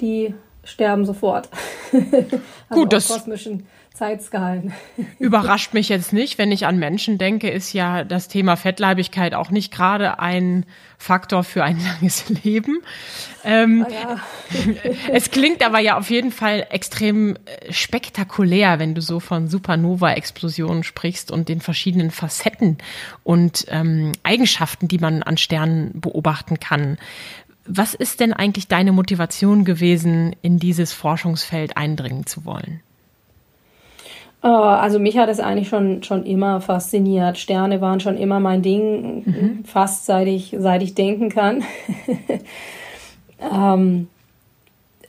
die 0.00 0.34
sterben 0.64 1.04
sofort. 1.04 1.48
also 1.92 2.40
Gut, 2.70 2.92
das 2.92 3.08
kosmischen 3.08 3.66
Zeitskalen. 3.98 4.72
Überrascht 5.18 5.74
mich 5.74 5.88
jetzt 5.88 6.12
nicht, 6.12 6.38
wenn 6.38 6.52
ich 6.52 6.66
an 6.66 6.78
Menschen 6.78 7.18
denke, 7.18 7.50
ist 7.50 7.72
ja 7.72 8.04
das 8.04 8.28
Thema 8.28 8.56
Fettleibigkeit 8.56 9.34
auch 9.34 9.50
nicht 9.50 9.72
gerade 9.72 10.20
ein 10.20 10.66
Faktor 10.98 11.42
für 11.42 11.64
ein 11.64 11.80
langes 11.84 12.28
Leben. 12.44 12.78
Ähm, 13.44 13.84
oh 13.88 13.92
ja. 13.92 14.20
es 15.12 15.32
klingt 15.32 15.64
aber 15.66 15.80
ja 15.80 15.98
auf 15.98 16.10
jeden 16.10 16.30
Fall 16.30 16.66
extrem 16.70 17.34
äh, 17.34 17.72
spektakulär, 17.72 18.78
wenn 18.78 18.94
du 18.94 19.00
so 19.00 19.18
von 19.18 19.48
Supernova-Explosionen 19.48 20.84
sprichst 20.84 21.32
und 21.32 21.48
den 21.48 21.60
verschiedenen 21.60 22.12
Facetten 22.12 22.78
und 23.24 23.66
ähm, 23.68 24.12
Eigenschaften, 24.22 24.86
die 24.86 24.98
man 24.98 25.24
an 25.24 25.38
Sternen 25.38 26.00
beobachten 26.00 26.60
kann. 26.60 26.98
Was 27.68 27.94
ist 27.94 28.20
denn 28.20 28.32
eigentlich 28.32 28.66
deine 28.66 28.92
Motivation 28.92 29.64
gewesen, 29.64 30.34
in 30.42 30.58
dieses 30.58 30.92
Forschungsfeld 30.92 31.76
eindringen 31.76 32.26
zu 32.26 32.44
wollen? 32.44 32.80
Äh, 34.42 34.48
also 34.48 34.98
mich 34.98 35.18
hat 35.18 35.28
es 35.28 35.40
eigentlich 35.40 35.68
schon, 35.68 36.02
schon 36.02 36.24
immer 36.24 36.60
fasziniert. 36.60 37.38
Sterne 37.38 37.80
waren 37.80 38.00
schon 38.00 38.16
immer 38.16 38.40
mein 38.40 38.62
Ding, 38.62 39.22
mhm. 39.24 39.64
fast 39.64 40.06
seit 40.06 40.28
ich, 40.28 40.56
seit 40.58 40.82
ich 40.82 40.94
denken 40.94 41.28
kann. 41.28 41.62
ähm, 43.52 44.08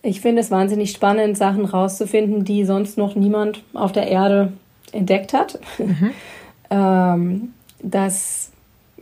ich 0.02 0.22
finde 0.22 0.42
es 0.42 0.52
wahnsinnig 0.52 0.92
spannend, 0.92 1.38
Sachen 1.38 1.66
rauszufinden, 1.66 2.46
die 2.46 2.66
sonst 2.66 2.98
noch 2.98 3.16
niemand 3.16 3.64
auf 3.74 3.92
der 3.92 4.08
Erde 4.08 4.54
entdeckt 4.92 5.34
hat. 5.34 5.60
Mhm. 5.78 6.12
ähm, 6.70 7.54
das, 7.82 8.52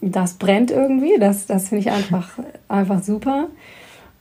das 0.01 0.35
brennt 0.35 0.71
irgendwie, 0.71 1.17
das, 1.19 1.45
das 1.45 1.69
finde 1.69 1.81
ich 1.81 1.91
einfach, 1.91 2.29
einfach 2.67 3.01
super. 3.03 3.47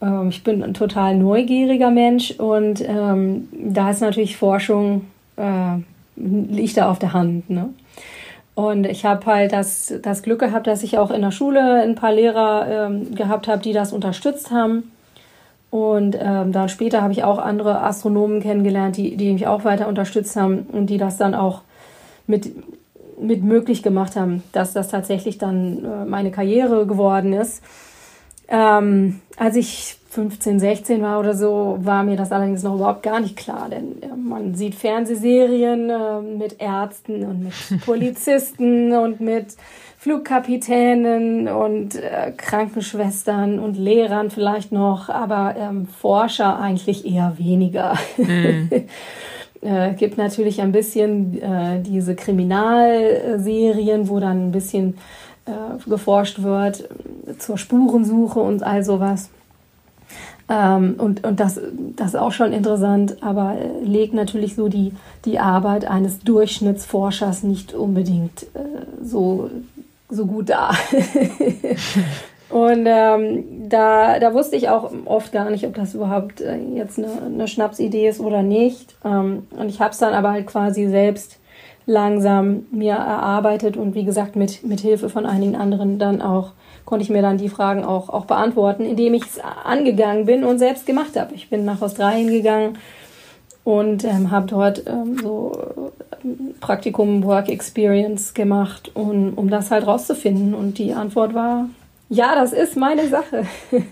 Ähm, 0.01 0.29
ich 0.29 0.45
bin 0.45 0.63
ein 0.63 0.75
total 0.75 1.17
neugieriger 1.17 1.91
Mensch 1.91 2.33
und 2.33 2.83
ähm, 2.87 3.49
da 3.53 3.91
ist 3.91 4.01
natürlich 4.01 4.37
Forschung 4.37 5.07
äh, 5.37 5.79
liegt 6.17 6.77
da 6.77 6.91
auf 6.91 6.99
der 6.99 7.13
Hand. 7.13 7.51
Ne? 7.51 7.71
Und 8.55 8.87
ich 8.87 9.05
habe 9.05 9.27
halt 9.27 9.53
das, 9.53 9.93
das 10.03 10.23
Glück 10.23 10.41
gehabt, 10.41 10.67
dass 10.67 10.83
ich 10.83 10.99
auch 10.99 11.11
in 11.11 11.21
der 11.21 11.31
Schule 11.31 11.83
ein 11.83 11.95
paar 11.95 12.13
Lehrer 12.13 12.87
ähm, 12.87 13.15
gehabt 13.15 13.49
habe, 13.49 13.63
die 13.63 13.73
das 13.73 13.93
unterstützt 13.93 14.51
haben. 14.51 14.91
Und 15.71 16.17
ähm, 16.19 16.53
dann 16.53 16.69
später 16.69 17.03
habe 17.03 17.13
ich 17.13 17.23
auch 17.23 17.39
andere 17.39 17.83
Astronomen 17.83 18.41
kennengelernt, 18.41 18.97
die, 18.97 19.17
die 19.17 19.33
mich 19.33 19.47
auch 19.47 19.65
weiter 19.65 19.89
unterstützt 19.89 20.37
haben 20.37 20.61
und 20.73 20.87
die 20.87 20.97
das 20.97 21.19
dann 21.19 21.35
auch 21.35 21.63
mit, 22.27 22.51
mit 23.19 23.43
möglich 23.43 23.83
gemacht 23.83 24.17
haben, 24.17 24.43
dass 24.53 24.73
das 24.73 24.89
tatsächlich 24.89 25.39
dann 25.39 25.85
äh, 25.85 26.05
meine 26.05 26.31
Karriere 26.31 26.87
geworden 26.87 27.33
ist. 27.33 27.63
Ähm, 28.49 29.21
als 29.37 29.57
ich 29.57 29.97
15, 30.11 30.61
16 30.61 31.03
war 31.03 31.21
oder 31.21 31.35
so, 31.35 31.79
war 31.81 32.03
mir 32.03 32.17
das 32.17 32.33
allerdings 32.33 32.63
noch 32.63 32.77
überhaupt 32.77 33.03
gar 33.03 33.21
nicht 33.21 33.37
klar, 33.37 33.69
denn 33.69 34.03
äh, 34.03 34.17
man 34.17 34.55
sieht 34.55 34.75
Fernsehserien 34.75 35.91
äh, 35.91 36.21
mit 36.23 36.61
Ärzten 36.61 37.25
und 37.25 37.45
mit 37.45 37.85
Polizisten 37.85 38.93
und 38.93 39.21
mit 39.21 39.57
Flugkapitänen 39.99 41.49
und 41.49 41.97
äh, 41.97 42.33
Krankenschwestern 42.37 43.59
und 43.59 43.77
Lehrern 43.77 44.31
vielleicht 44.31 44.71
noch, 44.71 45.09
aber 45.09 45.57
ähm, 45.59 45.89
Forscher 45.89 46.61
eigentlich 46.61 47.05
eher 47.05 47.35
weniger. 47.39 47.95
Mhm. 48.17 48.71
äh, 49.63 49.95
gibt 49.95 50.19
natürlich 50.19 50.61
ein 50.61 50.73
bisschen 50.73 51.41
äh, 51.41 51.81
diese 51.83 52.15
Kriminalserien, 52.15 54.09
wo 54.09 54.21
dann 54.21 54.49
ein 54.49 54.53
bisschen 54.53 54.99
äh, 55.47 55.89
geforscht 55.89 56.43
wird 56.43 56.89
zur 57.39 57.59
Spurensuche 57.59 58.41
und 58.41 58.63
all 58.63 58.85
sowas. 58.85 59.31
Ähm, 60.49 60.95
und 60.99 61.27
und 61.27 61.41
das, 61.41 61.61
das 61.97 62.09
ist 62.09 62.17
auch 62.17 62.31
schon 62.31 62.53
interessant, 62.53 63.17
aber 63.21 63.57
äh, 63.59 63.85
legt 63.85 64.15
natürlich 64.15 64.55
so 64.55 64.69
die, 64.69 64.93
die 65.25 65.41
Arbeit 65.41 65.87
eines 65.87 66.21
Durchschnittsforschers 66.21 67.43
nicht 67.43 67.75
unbedingt 67.75 68.45
äh, 68.55 68.59
so, 69.03 69.51
so 70.09 70.27
gut 70.27 70.51
dar. 70.51 70.77
und 72.49 72.87
ähm, 72.87 73.69
da, 73.69 74.19
da 74.21 74.33
wusste 74.33 74.57
ich 74.57 74.69
auch 74.69 74.93
oft 75.05 75.33
gar 75.33 75.51
nicht, 75.51 75.67
ob 75.67 75.75
das 75.75 75.95
überhaupt 75.95 76.41
äh, 76.41 76.57
jetzt 76.75 76.99
eine, 76.99 77.09
eine 77.27 77.49
Schnapsidee 77.49 78.09
ist 78.09 78.21
oder 78.21 78.43
nicht. 78.43 78.95
Ähm, 79.05 79.47
und 79.51 79.69
ich 79.69 79.81
habe 79.81 79.91
es 79.91 79.99
dann 79.99 80.15
aber 80.15 80.31
halt 80.31 80.47
quasi 80.47 80.87
selbst 80.87 81.39
langsam 81.87 82.67
mir 82.71 82.95
erarbeitet 82.95 83.77
und 83.77 83.95
wie 83.95 84.05
gesagt 84.05 84.37
mit, 84.37 84.65
mit 84.65 84.81
Hilfe 84.81 85.09
von 85.09 85.25
einigen 85.25 85.55
anderen 85.55 85.99
dann 85.99 86.21
auch 86.21 86.53
konnte 86.85 87.03
ich 87.03 87.11
mir 87.11 87.23
dann 87.23 87.37
die 87.37 87.49
Fragen 87.49 87.85
auch, 87.85 88.09
auch 88.09 88.27
beantworten, 88.27 88.85
indem 88.85 89.15
ich 89.15 89.25
es 89.25 89.41
angegangen 89.65 90.25
bin 90.25 90.45
und 90.45 90.59
selbst 90.59 90.87
gemacht 90.87 91.19
habe. 91.19 91.35
Ich 91.35 91.51
bin 91.51 91.65
nach 91.65 91.83
Australien 91.83 92.29
gegangen 92.29 92.79
und 93.65 94.05
ähm, 94.05 94.31
habe 94.31 94.47
dort 94.47 94.85
ähm, 94.87 95.19
so 95.21 95.53
ähm, 96.25 96.55
Praktikum, 96.61 97.25
Work 97.25 97.49
Experience 97.49 98.35
gemacht, 98.35 98.93
um, 98.95 99.35
um 99.35 99.51
das 99.51 99.73
halt 99.73 99.87
rauszufinden. 99.87 100.55
Und 100.55 100.79
die 100.79 100.95
Antwort 100.95 101.35
war, 101.35 101.69
ja, 102.09 102.35
das 102.35 102.53
ist 102.53 102.77
meine 102.77 103.09
Sache. 103.09 103.47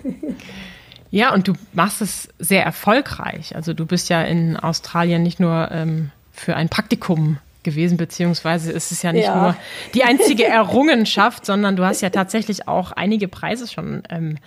ja, 1.10 1.32
und 1.32 1.48
du 1.48 1.54
machst 1.72 2.00
es 2.00 2.28
sehr 2.38 2.64
erfolgreich. 2.64 3.56
Also 3.56 3.74
du 3.74 3.86
bist 3.86 4.08
ja 4.08 4.22
in 4.22 4.56
Australien 4.56 5.22
nicht 5.22 5.40
nur 5.40 5.70
ähm, 5.70 6.10
für 6.32 6.56
ein 6.56 6.68
Praktikum 6.68 7.38
gewesen, 7.62 7.96
beziehungsweise 7.96 8.70
ist 8.70 8.92
es 8.92 9.02
ja 9.02 9.12
nicht 9.12 9.24
ja. 9.24 9.40
nur 9.40 9.56
die 9.94 10.04
einzige 10.04 10.44
Errungenschaft, 10.46 11.46
sondern 11.46 11.76
du 11.76 11.84
hast 11.84 12.02
ja 12.02 12.10
tatsächlich 12.10 12.68
auch 12.68 12.92
einige 12.92 13.26
Preise 13.26 13.66
schon 13.66 14.02
ähm, 14.10 14.36
äh, 14.36 14.38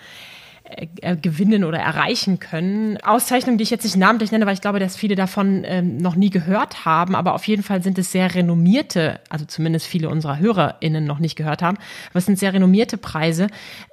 gewinnen 1.22 1.64
oder 1.64 1.78
erreichen 1.78 2.38
können. 2.40 2.98
Auszeichnungen, 2.98 3.58
die 3.58 3.62
ich 3.62 3.70
jetzt 3.70 3.84
nicht 3.84 3.96
namentlich 3.96 4.32
nenne, 4.32 4.46
weil 4.46 4.54
ich 4.54 4.60
glaube, 4.60 4.78
dass 4.78 4.96
viele 4.96 5.14
davon 5.14 5.62
ähm, 5.64 5.96
noch 5.96 6.14
nie 6.14 6.30
gehört 6.30 6.84
haben, 6.84 7.14
aber 7.14 7.34
auf 7.34 7.46
jeden 7.46 7.62
Fall 7.62 7.82
sind 7.82 7.98
es 7.98 8.12
sehr 8.12 8.34
renommierte, 8.34 9.20
also 9.30 9.44
zumindest 9.46 9.86
viele 9.86 10.08
unserer 10.08 10.38
HörerInnen 10.38 11.04
noch 11.04 11.18
nicht 11.18 11.36
gehört 11.36 11.62
haben, 11.62 11.78
aber 12.10 12.18
es 12.18 12.26
sind 12.26 12.38
sehr 12.38 12.52
renommierte 12.52 12.98
Preise. 12.98 13.46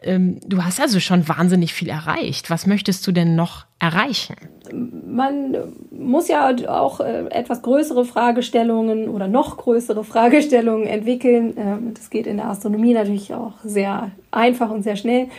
Ähm, 0.04 0.40
du 0.46 0.64
hast 0.64 0.82
also 0.82 1.00
schon 1.00 1.28
wahnsinnig 1.28 1.74
viel 1.74 1.90
erreicht. 1.90 2.50
Was 2.50 2.68
möchtest 2.68 3.06
du 3.08 3.12
denn 3.12 3.36
noch 3.36 3.66
erreichen? 3.80 4.36
Man 4.74 5.56
muss 5.92 6.28
ja 6.28 6.54
auch 6.68 7.00
äh, 7.00 7.28
etwas 7.30 7.62
größere 7.62 8.04
Fragestellungen 8.04 9.10
oder 9.10 9.28
noch 9.28 9.58
größere 9.58 10.04
Fragestellungen 10.04 10.88
entwickeln. 10.88 11.54
Ähm, 11.58 11.94
das 11.94 12.10
geht 12.10 12.28
in 12.28 12.38
der 12.38 12.48
Astronomie 12.48 12.94
natürlich 12.94 13.34
auch 13.34 13.54
sehr 13.64 14.12
einfach 14.32 14.70
und 14.70 14.84
sehr 14.84 14.96
schnell. 14.96 15.30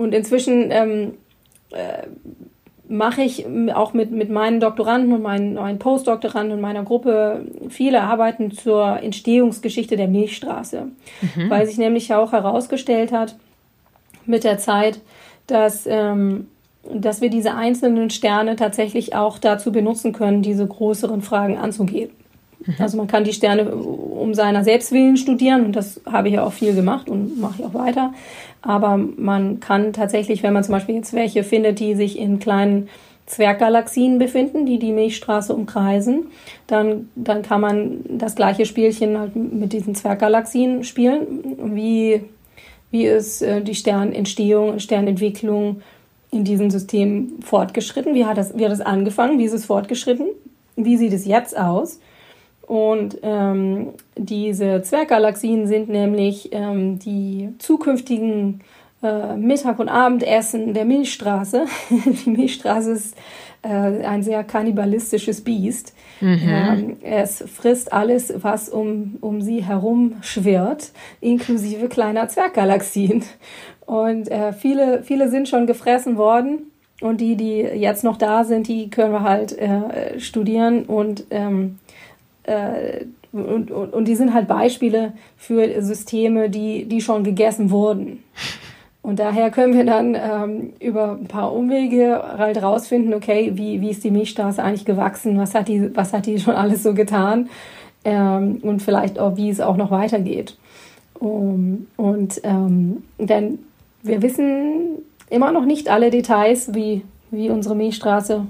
Und 0.00 0.14
inzwischen 0.14 0.70
ähm, 0.70 1.12
äh, 1.72 2.06
mache 2.88 3.20
ich 3.20 3.44
auch 3.74 3.92
mit, 3.92 4.10
mit 4.10 4.30
meinen 4.30 4.58
Doktoranden 4.58 5.12
und 5.12 5.20
meinen, 5.20 5.52
meinen 5.52 5.78
Postdoktoranden 5.78 6.52
und 6.52 6.62
meiner 6.62 6.84
Gruppe 6.84 7.44
viele 7.68 8.00
Arbeiten 8.00 8.50
zur 8.50 8.98
Entstehungsgeschichte 9.02 9.98
der 9.98 10.08
Milchstraße, 10.08 10.86
mhm. 11.20 11.50
weil 11.50 11.66
sich 11.66 11.76
nämlich 11.76 12.14
auch 12.14 12.32
herausgestellt 12.32 13.12
hat 13.12 13.36
mit 14.24 14.42
der 14.44 14.56
Zeit, 14.56 15.00
dass, 15.46 15.86
ähm, 15.86 16.46
dass 16.90 17.20
wir 17.20 17.28
diese 17.28 17.54
einzelnen 17.54 18.08
Sterne 18.08 18.56
tatsächlich 18.56 19.14
auch 19.14 19.36
dazu 19.36 19.70
benutzen 19.70 20.14
können, 20.14 20.40
diese 20.40 20.66
größeren 20.66 21.20
Fragen 21.20 21.58
anzugehen. 21.58 22.08
Mhm. 22.64 22.74
Also 22.78 22.96
man 22.96 23.06
kann 23.06 23.24
die 23.24 23.34
Sterne 23.34 23.70
um 23.70 24.32
seiner 24.32 24.64
Selbstwillen 24.64 25.18
studieren 25.18 25.66
und 25.66 25.76
das 25.76 26.00
habe 26.10 26.28
ich 26.28 26.34
ja 26.34 26.44
auch 26.44 26.54
viel 26.54 26.74
gemacht 26.74 27.10
und 27.10 27.38
mache 27.38 27.56
ich 27.58 27.66
auch 27.66 27.74
weiter. 27.74 28.14
Aber 28.62 28.96
man 28.96 29.60
kann 29.60 29.92
tatsächlich, 29.92 30.42
wenn 30.42 30.52
man 30.52 30.64
zum 30.64 30.72
Beispiel 30.72 30.96
jetzt 30.96 31.14
welche 31.14 31.44
findet, 31.44 31.80
die 31.80 31.94
sich 31.94 32.18
in 32.18 32.38
kleinen 32.38 32.88
Zwerggalaxien 33.26 34.18
befinden, 34.18 34.66
die 34.66 34.78
die 34.78 34.92
Milchstraße 34.92 35.54
umkreisen, 35.54 36.26
dann, 36.66 37.08
dann 37.14 37.42
kann 37.42 37.60
man 37.60 38.00
das 38.08 38.34
gleiche 38.34 38.66
Spielchen 38.66 39.18
halt 39.18 39.36
mit 39.36 39.72
diesen 39.72 39.94
Zwerggalaxien 39.94 40.82
spielen, 40.82 41.76
wie, 41.76 42.22
wie 42.90 43.06
ist 43.06 43.40
äh, 43.42 43.62
die 43.62 43.76
Sternentstehung, 43.76 44.80
Sternentwicklung 44.80 45.80
in 46.32 46.44
diesem 46.44 46.70
System 46.70 47.34
fortgeschritten, 47.42 48.14
wie 48.14 48.24
hat, 48.24 48.36
das, 48.36 48.56
wie 48.58 48.64
hat 48.64 48.72
das 48.72 48.80
angefangen, 48.80 49.38
wie 49.38 49.44
ist 49.44 49.52
es 49.52 49.64
fortgeschritten, 49.64 50.26
wie 50.76 50.96
sieht 50.96 51.12
es 51.12 51.24
jetzt 51.24 51.56
aus 51.56 52.00
und 52.70 53.18
ähm, 53.24 53.94
diese 54.16 54.80
Zwerggalaxien 54.82 55.66
sind 55.66 55.88
nämlich 55.88 56.50
ähm, 56.52 57.00
die 57.00 57.48
zukünftigen 57.58 58.60
äh, 59.02 59.36
Mittag- 59.36 59.80
und 59.80 59.88
Abendessen 59.88 60.72
der 60.72 60.84
Milchstraße. 60.84 61.64
die 62.24 62.30
Milchstraße 62.30 62.92
ist 62.92 63.16
äh, 63.62 63.68
ein 63.68 64.22
sehr 64.22 64.44
kannibalistisches 64.44 65.40
Biest. 65.40 65.96
Mhm. 66.20 66.40
Ähm, 66.44 66.96
es 67.02 67.42
frisst 67.52 67.92
alles, 67.92 68.32
was 68.36 68.68
um, 68.68 69.16
um 69.20 69.42
sie 69.42 69.64
herum 69.64 70.18
schwirrt, 70.20 70.92
inklusive 71.20 71.88
kleiner 71.88 72.28
Zwerggalaxien. 72.28 73.24
Und 73.84 74.30
äh, 74.30 74.52
viele, 74.52 75.02
viele 75.02 75.28
sind 75.28 75.48
schon 75.48 75.66
gefressen 75.66 76.16
worden. 76.16 76.70
Und 77.00 77.20
die, 77.20 77.34
die 77.34 77.62
jetzt 77.62 78.04
noch 78.04 78.16
da 78.16 78.44
sind, 78.44 78.68
die 78.68 78.90
können 78.90 79.12
wir 79.12 79.22
halt 79.22 79.58
äh, 79.58 80.20
studieren 80.20 80.84
und 80.84 81.24
ähm, 81.30 81.80
äh, 82.44 83.04
und, 83.32 83.70
und, 83.70 83.92
und 83.92 84.08
die 84.08 84.16
sind 84.16 84.34
halt 84.34 84.48
Beispiele 84.48 85.12
für 85.36 85.82
Systeme, 85.82 86.50
die, 86.50 86.86
die 86.86 87.00
schon 87.00 87.22
gegessen 87.22 87.70
wurden. 87.70 88.24
Und 89.02 89.18
daher 89.18 89.50
können 89.50 89.72
wir 89.72 89.84
dann 89.84 90.14
ähm, 90.14 90.72
über 90.78 91.12
ein 91.12 91.26
paar 91.26 91.52
Umwege 91.52 92.22
halt 92.36 92.62
rausfinden, 92.62 93.14
okay, 93.14 93.52
wie, 93.54 93.80
wie 93.80 93.90
ist 93.90 94.04
die 94.04 94.10
Milchstraße 94.10 94.62
eigentlich 94.62 94.84
gewachsen, 94.84 95.38
was 95.38 95.54
hat 95.54 95.68
die, 95.68 95.96
was 95.96 96.12
hat 96.12 96.26
die 96.26 96.38
schon 96.38 96.54
alles 96.54 96.82
so 96.82 96.92
getan 96.92 97.48
ähm, 98.04 98.58
und 98.62 98.82
vielleicht 98.82 99.18
auch, 99.18 99.36
wie 99.36 99.48
es 99.48 99.60
auch 99.60 99.76
noch 99.76 99.90
weitergeht. 99.90 100.56
Um, 101.18 101.86
und 101.96 102.40
ähm, 102.44 103.02
denn 103.18 103.58
wir 104.02 104.22
wissen 104.22 105.02
immer 105.28 105.52
noch 105.52 105.64
nicht 105.64 105.90
alle 105.90 106.10
Details, 106.10 106.74
wie, 106.74 107.02
wie 107.30 107.50
unsere 107.50 107.74
Milchstraße, 107.74 108.46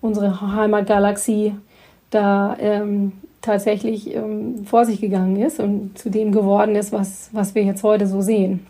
unsere 0.00 0.40
Heimatgalaxie 0.40 1.54
da 2.10 2.56
ähm, 2.60 3.12
tatsächlich 3.48 4.14
ähm, 4.14 4.66
vor 4.66 4.84
sich 4.84 5.00
gegangen 5.00 5.40
ist 5.40 5.58
und 5.58 5.98
zu 5.98 6.10
dem 6.10 6.32
geworden 6.32 6.76
ist, 6.76 6.92
was, 6.92 7.30
was 7.32 7.54
wir 7.54 7.62
jetzt 7.62 7.82
heute 7.82 8.06
so 8.06 8.20
sehen. 8.20 8.66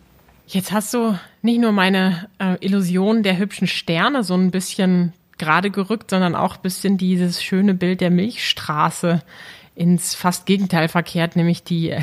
Jetzt 0.47 0.71
hast 0.71 0.95
du 0.95 1.19
nicht 1.43 1.61
nur 1.61 1.73
meine 1.73 2.29
äh, 2.39 2.57
Illusion 2.61 3.25
der 3.25 3.39
hübschen 3.39 3.67
Sterne 3.67 4.23
so 4.23 4.35
ein 4.35 4.53
bisschen 4.53 5.13
gerade 5.37 5.73
gerückt, 5.73 6.11
sondern 6.11 6.37
auch 6.37 6.57
ein 6.57 6.63
bisschen 6.63 6.97
dieses 6.97 7.43
schöne 7.43 7.75
Bild 7.75 8.01
der 8.01 8.11
Milchstraße 8.11 9.23
ins 9.75 10.15
fast 10.15 10.47
Gegenteil 10.47 10.89
verkehrt, 10.89 11.35
nämlich 11.35 11.65
die 11.65 11.91
äh, 11.91 12.01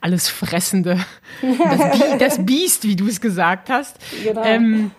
alles 0.00 0.28
fressende, 0.28 0.98
das, 1.42 1.98
Bi 1.98 2.18
das 2.18 2.46
Biest, 2.46 2.84
wie 2.84 2.96
du 2.96 3.06
es 3.06 3.20
gesagt 3.20 3.70
hast. 3.70 3.98
Genau. 4.24 4.44
Ähm, 4.44 4.90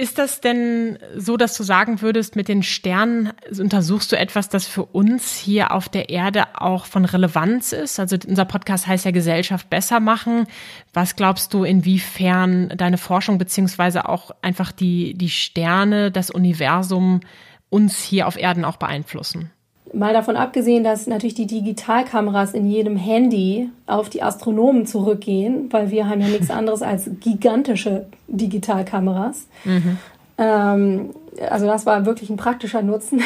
ist 0.00 0.18
das 0.18 0.40
denn 0.40 0.98
so, 1.14 1.36
dass 1.36 1.56
du 1.58 1.62
sagen 1.62 2.00
würdest, 2.00 2.34
mit 2.34 2.48
den 2.48 2.62
Sternen 2.62 3.32
untersuchst 3.58 4.10
du 4.10 4.16
etwas, 4.16 4.48
das 4.48 4.66
für 4.66 4.84
uns 4.84 5.36
hier 5.36 5.72
auf 5.72 5.90
der 5.90 6.08
Erde 6.08 6.44
auch 6.54 6.86
von 6.86 7.04
Relevanz 7.04 7.72
ist? 7.72 8.00
Also 8.00 8.16
unser 8.26 8.46
Podcast 8.46 8.86
heißt 8.86 9.04
ja 9.04 9.10
Gesellschaft 9.10 9.68
besser 9.68 10.00
machen. 10.00 10.46
Was 10.94 11.16
glaubst 11.16 11.52
du, 11.52 11.64
inwiefern 11.64 12.70
deine 12.76 12.96
Forschung 12.96 13.36
beziehungsweise 13.36 14.08
auch 14.08 14.30
einfach 14.40 14.72
die, 14.72 15.12
die 15.12 15.28
Sterne, 15.28 16.10
das 16.10 16.30
Universum 16.30 17.20
uns 17.68 18.02
hier 18.02 18.26
auf 18.26 18.38
Erden 18.38 18.64
auch 18.64 18.78
beeinflussen? 18.78 19.50
Mal 19.92 20.12
davon 20.12 20.36
abgesehen, 20.36 20.84
dass 20.84 21.06
natürlich 21.06 21.34
die 21.34 21.46
Digitalkameras 21.46 22.54
in 22.54 22.66
jedem 22.66 22.96
Handy 22.96 23.70
auf 23.86 24.08
die 24.08 24.22
Astronomen 24.22 24.86
zurückgehen, 24.86 25.68
weil 25.72 25.90
wir 25.90 26.08
haben 26.08 26.20
ja 26.20 26.28
nichts 26.28 26.50
anderes 26.50 26.82
als 26.82 27.10
gigantische 27.20 28.06
Digitalkameras. 28.28 29.46
Mhm. 29.64 29.98
Ähm, 30.38 31.10
also 31.48 31.66
das 31.66 31.86
war 31.86 32.06
wirklich 32.06 32.30
ein 32.30 32.36
praktischer 32.36 32.82
Nutzen. 32.82 33.22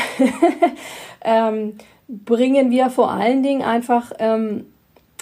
ähm, 1.23 1.75
bringen 2.09 2.71
wir 2.71 2.91
vor 2.91 3.11
allen 3.11 3.43
Dingen 3.43 3.63
einfach 3.63 4.13
ähm, 4.19 4.67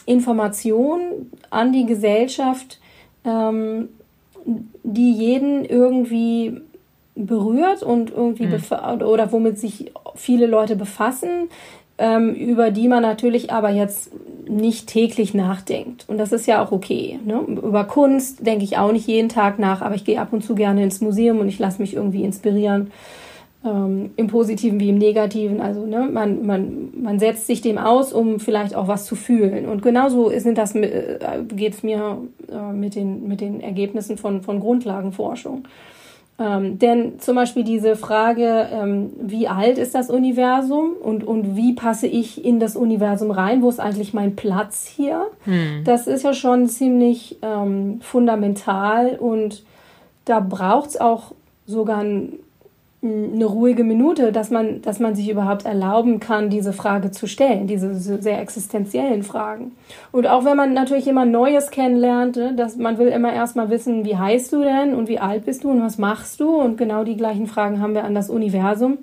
Informationen 0.07 1.31
an 1.51 1.73
die 1.73 1.87
Gesellschaft, 1.87 2.81
ähm, 3.25 3.89
die 4.45 5.13
jeden 5.13 5.65
irgendwie 5.65 6.61
berührt 7.15 7.83
und 7.83 8.11
irgendwie 8.11 8.47
mhm. 8.47 9.03
oder 9.03 9.33
womit 9.33 9.59
sich 9.59 9.93
viele 10.15 10.47
Leute 10.47 10.77
befassen, 10.77 11.49
ähm, 11.99 12.35
über 12.35 12.71
die 12.71 12.89
man 12.89 13.03
natürlich 13.03 13.53
aber 13.53 13.71
jetzt 13.71 14.11
nicht 14.49 14.89
täglich 14.89 15.35
nachdenkt. 15.35 16.05
Und 16.09 16.19
das 16.19 16.33
ist 16.33 16.47
ja 16.47 16.65
auch 16.65 16.73
okay. 16.73 17.19
Ne? 17.25 17.41
Über 17.41 17.85
Kunst 17.85 18.45
denke 18.47 18.65
ich 18.65 18.79
auch 18.79 18.93
nicht 18.93 19.07
jeden 19.07 19.29
Tag 19.29 19.59
nach, 19.59 19.83
aber 19.83 19.95
ich 19.95 20.05
gehe 20.05 20.21
ab 20.21 20.33
und 20.33 20.43
zu 20.43 20.55
gerne 20.55 20.83
ins 20.83 21.01
Museum 21.01 21.39
und 21.39 21.49
ich 21.49 21.59
lasse 21.59 21.81
mich 21.81 21.95
irgendwie 21.95 22.25
inspirieren. 22.25 22.91
Ähm, 23.65 24.11
Im 24.17 24.27
Positiven 24.27 24.81
wie 24.81 24.89
im 24.89 24.99
Negativen. 24.99 25.61
Also 25.61 25.87
ne, 25.87 26.09
man, 26.11 26.45
man, 26.45 26.89
man 27.01 27.19
setzt 27.21 27.47
sich 27.47 27.61
dem 27.61 27.79
aus, 27.79 28.13
um 28.13 28.41
vielleicht 28.41 28.75
auch 28.75 28.89
was 28.89 29.05
zu 29.07 29.15
fühlen. 29.15 29.69
Und 29.69 29.83
genauso 29.83 30.31
sind 30.41 30.59
das, 30.59 30.75
äh, 30.75 31.19
geht 31.55 31.75
es 31.75 31.83
mir 31.85 32.19
äh, 32.51 32.73
mit, 32.73 32.97
den, 32.97 33.29
mit 33.29 33.41
den 33.41 33.61
Ergebnissen 33.61 34.17
von, 34.17 34.43
von 34.43 34.59
Grundlagenforschung. 34.59 35.69
Ähm, 36.43 36.79
denn 36.79 37.21
zum 37.21 37.37
Beispiel 37.37 37.63
diese 37.63 37.95
Frage, 37.95 38.69
ähm, 38.73 39.11
wie 39.21 39.47
alt 39.47 39.79
ist 39.79 39.95
das 39.95 40.11
Universum 40.11 40.93
und, 41.01 41.25
und 41.25 41.57
wie 41.57 41.75
passe 41.75 42.07
ich 42.07 42.45
in 42.45 42.59
das 42.59 42.75
Universum 42.75 43.31
rein? 43.31 43.63
Wo 43.63 43.69
ist 43.69 43.79
eigentlich 43.79 44.13
mein 44.13 44.35
Platz 44.35 44.87
hier? 44.87 45.27
Hm. 45.45 45.85
Das 45.85 46.07
ist 46.07 46.25
ja 46.25 46.35
schon 46.35 46.69
ziemlich 46.69 47.39
ähm, 47.43 48.01
fundamental 48.01 49.17
und 49.21 49.63
da 50.25 50.41
braucht 50.41 50.91
es 50.91 51.01
auch 51.01 51.33
sogar 51.67 51.99
ein 51.99 52.33
eine 53.05 53.47
ruhige 53.47 53.83
Minute, 53.83 54.31
dass 54.31 54.51
man, 54.51 54.81
dass 54.81 55.01
man 55.01 55.17
sich 55.17 55.29
überhaupt 55.29 55.65
erlauben 55.65 56.21
kann, 56.21 56.51
diese 56.51 56.73
Frage 56.73 57.11
zu 57.11 57.27
stellen, 57.27 57.67
diese 57.67 57.95
sehr 57.97 58.41
existenziellen 58.41 59.25
Fragen. 59.25 59.73
Und 60.13 60.29
auch 60.29 60.45
wenn 60.45 60.57
man 60.57 60.73
natürlich 60.73 61.09
immer 61.09 61.25
Neues 61.25 61.73
kennenlernt, 61.73 62.37
ne, 62.37 62.55
dass 62.55 62.77
man 62.77 62.99
will 62.99 63.09
immer 63.09 63.33
erstmal 63.33 63.71
wissen, 63.71 64.05
wie 64.05 64.17
heißt 64.17 64.53
du 64.53 64.63
denn 64.63 64.95
und 64.95 65.09
wie 65.09 65.19
alt 65.19 65.47
bist 65.47 65.65
du 65.65 65.71
und 65.73 65.83
was 65.83 65.99
machst 65.99 66.39
du? 66.39 66.55
Und 66.55 66.77
genau 66.77 67.03
die 67.03 67.17
gleichen 67.17 67.49
Fragen 67.49 67.81
haben 67.81 67.95
wir 67.95 68.05
an 68.05 68.15
das 68.15 68.31
Universum, 68.31 68.99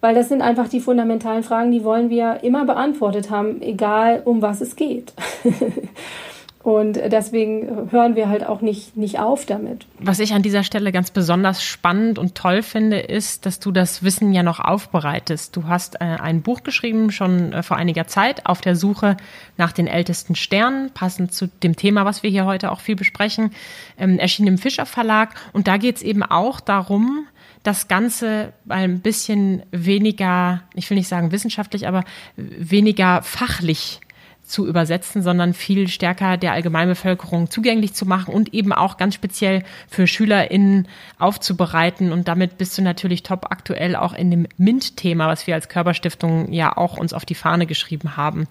weil 0.00 0.14
das 0.14 0.30
sind 0.30 0.40
einfach 0.40 0.68
die 0.68 0.80
fundamentalen 0.80 1.42
Fragen, 1.42 1.72
die 1.72 1.84
wollen 1.84 2.08
wir 2.08 2.42
immer 2.42 2.64
beantwortet 2.64 3.30
haben, 3.30 3.60
egal 3.60 4.22
um 4.24 4.40
was 4.40 4.62
es 4.62 4.76
geht. 4.76 5.12
Und 6.62 6.94
deswegen 6.94 7.90
hören 7.90 8.14
wir 8.14 8.28
halt 8.28 8.46
auch 8.46 8.60
nicht, 8.60 8.96
nicht 8.96 9.18
auf 9.18 9.46
damit. 9.46 9.86
Was 9.98 10.20
ich 10.20 10.32
an 10.32 10.42
dieser 10.42 10.62
Stelle 10.62 10.92
ganz 10.92 11.10
besonders 11.10 11.62
spannend 11.62 12.20
und 12.20 12.36
toll 12.36 12.62
finde, 12.62 13.00
ist, 13.00 13.46
dass 13.46 13.58
du 13.58 13.72
das 13.72 14.04
Wissen 14.04 14.32
ja 14.32 14.44
noch 14.44 14.60
aufbereitest. 14.60 15.56
Du 15.56 15.66
hast 15.66 15.96
äh, 15.96 16.04
ein 16.04 16.42
Buch 16.42 16.62
geschrieben, 16.62 17.10
schon 17.10 17.52
äh, 17.52 17.62
vor 17.64 17.76
einiger 17.76 18.06
Zeit, 18.06 18.46
auf 18.46 18.60
der 18.60 18.76
Suche 18.76 19.16
nach 19.56 19.72
den 19.72 19.88
ältesten 19.88 20.36
Sternen, 20.36 20.90
passend 20.94 21.32
zu 21.32 21.48
dem 21.48 21.74
Thema, 21.74 22.04
was 22.04 22.22
wir 22.22 22.30
hier 22.30 22.46
heute 22.46 22.70
auch 22.70 22.80
viel 22.80 22.96
besprechen, 22.96 23.50
ähm, 23.98 24.20
erschien 24.20 24.46
im 24.46 24.58
Fischer 24.58 24.86
Verlag. 24.86 25.34
Und 25.52 25.66
da 25.66 25.78
geht 25.78 25.96
es 25.96 26.02
eben 26.02 26.22
auch 26.22 26.60
darum, 26.60 27.26
das 27.64 27.88
Ganze 27.88 28.52
ein 28.68 29.00
bisschen 29.00 29.62
weniger, 29.72 30.62
ich 30.74 30.88
will 30.90 30.96
nicht 30.96 31.08
sagen 31.08 31.32
wissenschaftlich, 31.32 31.88
aber 31.88 32.04
weniger 32.36 33.22
fachlich 33.22 34.00
zu 34.44 34.66
übersetzen, 34.66 35.22
sondern 35.22 35.54
viel 35.54 35.88
stärker 35.88 36.36
der 36.36 36.52
Allgemeinbevölkerung 36.52 37.50
zugänglich 37.50 37.94
zu 37.94 38.06
machen 38.06 38.34
und 38.34 38.52
eben 38.52 38.72
auch 38.72 38.96
ganz 38.96 39.14
speziell 39.14 39.64
für 39.88 40.06
SchülerInnen 40.06 40.88
aufzubereiten. 41.18 42.12
Und 42.12 42.28
damit 42.28 42.58
bist 42.58 42.76
du 42.76 42.82
natürlich 42.82 43.22
top 43.22 43.46
aktuell 43.50 43.96
auch 43.96 44.12
in 44.12 44.30
dem 44.30 44.46
MINT-Thema, 44.58 45.28
was 45.28 45.46
wir 45.46 45.54
als 45.54 45.68
Körperstiftung 45.68 46.52
ja 46.52 46.76
auch 46.76 46.98
uns 46.98 47.12
auf 47.12 47.24
die 47.24 47.34
Fahne 47.34 47.66
geschrieben 47.66 48.16
haben. 48.16 48.46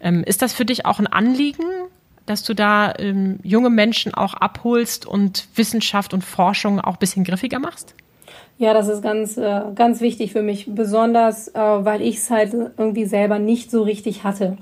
Ähm, 0.00 0.22
ist 0.24 0.42
das 0.42 0.52
für 0.52 0.64
dich 0.64 0.86
auch 0.86 0.98
ein 0.98 1.06
Anliegen, 1.06 1.64
dass 2.26 2.44
du 2.44 2.54
da 2.54 2.94
ähm, 2.98 3.40
junge 3.42 3.70
Menschen 3.70 4.14
auch 4.14 4.34
abholst 4.34 5.04
und 5.04 5.48
Wissenschaft 5.56 6.14
und 6.14 6.22
Forschung 6.22 6.80
auch 6.80 6.94
ein 6.94 7.00
bisschen 7.00 7.24
griffiger 7.24 7.58
machst? 7.58 7.94
Ja, 8.58 8.74
das 8.74 8.88
ist 8.88 9.02
ganz, 9.02 9.36
äh, 9.38 9.62
ganz 9.74 10.02
wichtig 10.02 10.32
für 10.32 10.42
mich, 10.42 10.66
besonders 10.68 11.48
äh, 11.48 11.58
weil 11.58 12.02
ich 12.02 12.18
es 12.18 12.30
halt 12.30 12.52
irgendwie 12.52 13.06
selber 13.06 13.38
nicht 13.38 13.70
so 13.70 13.82
richtig 13.82 14.22
hatte. 14.22 14.58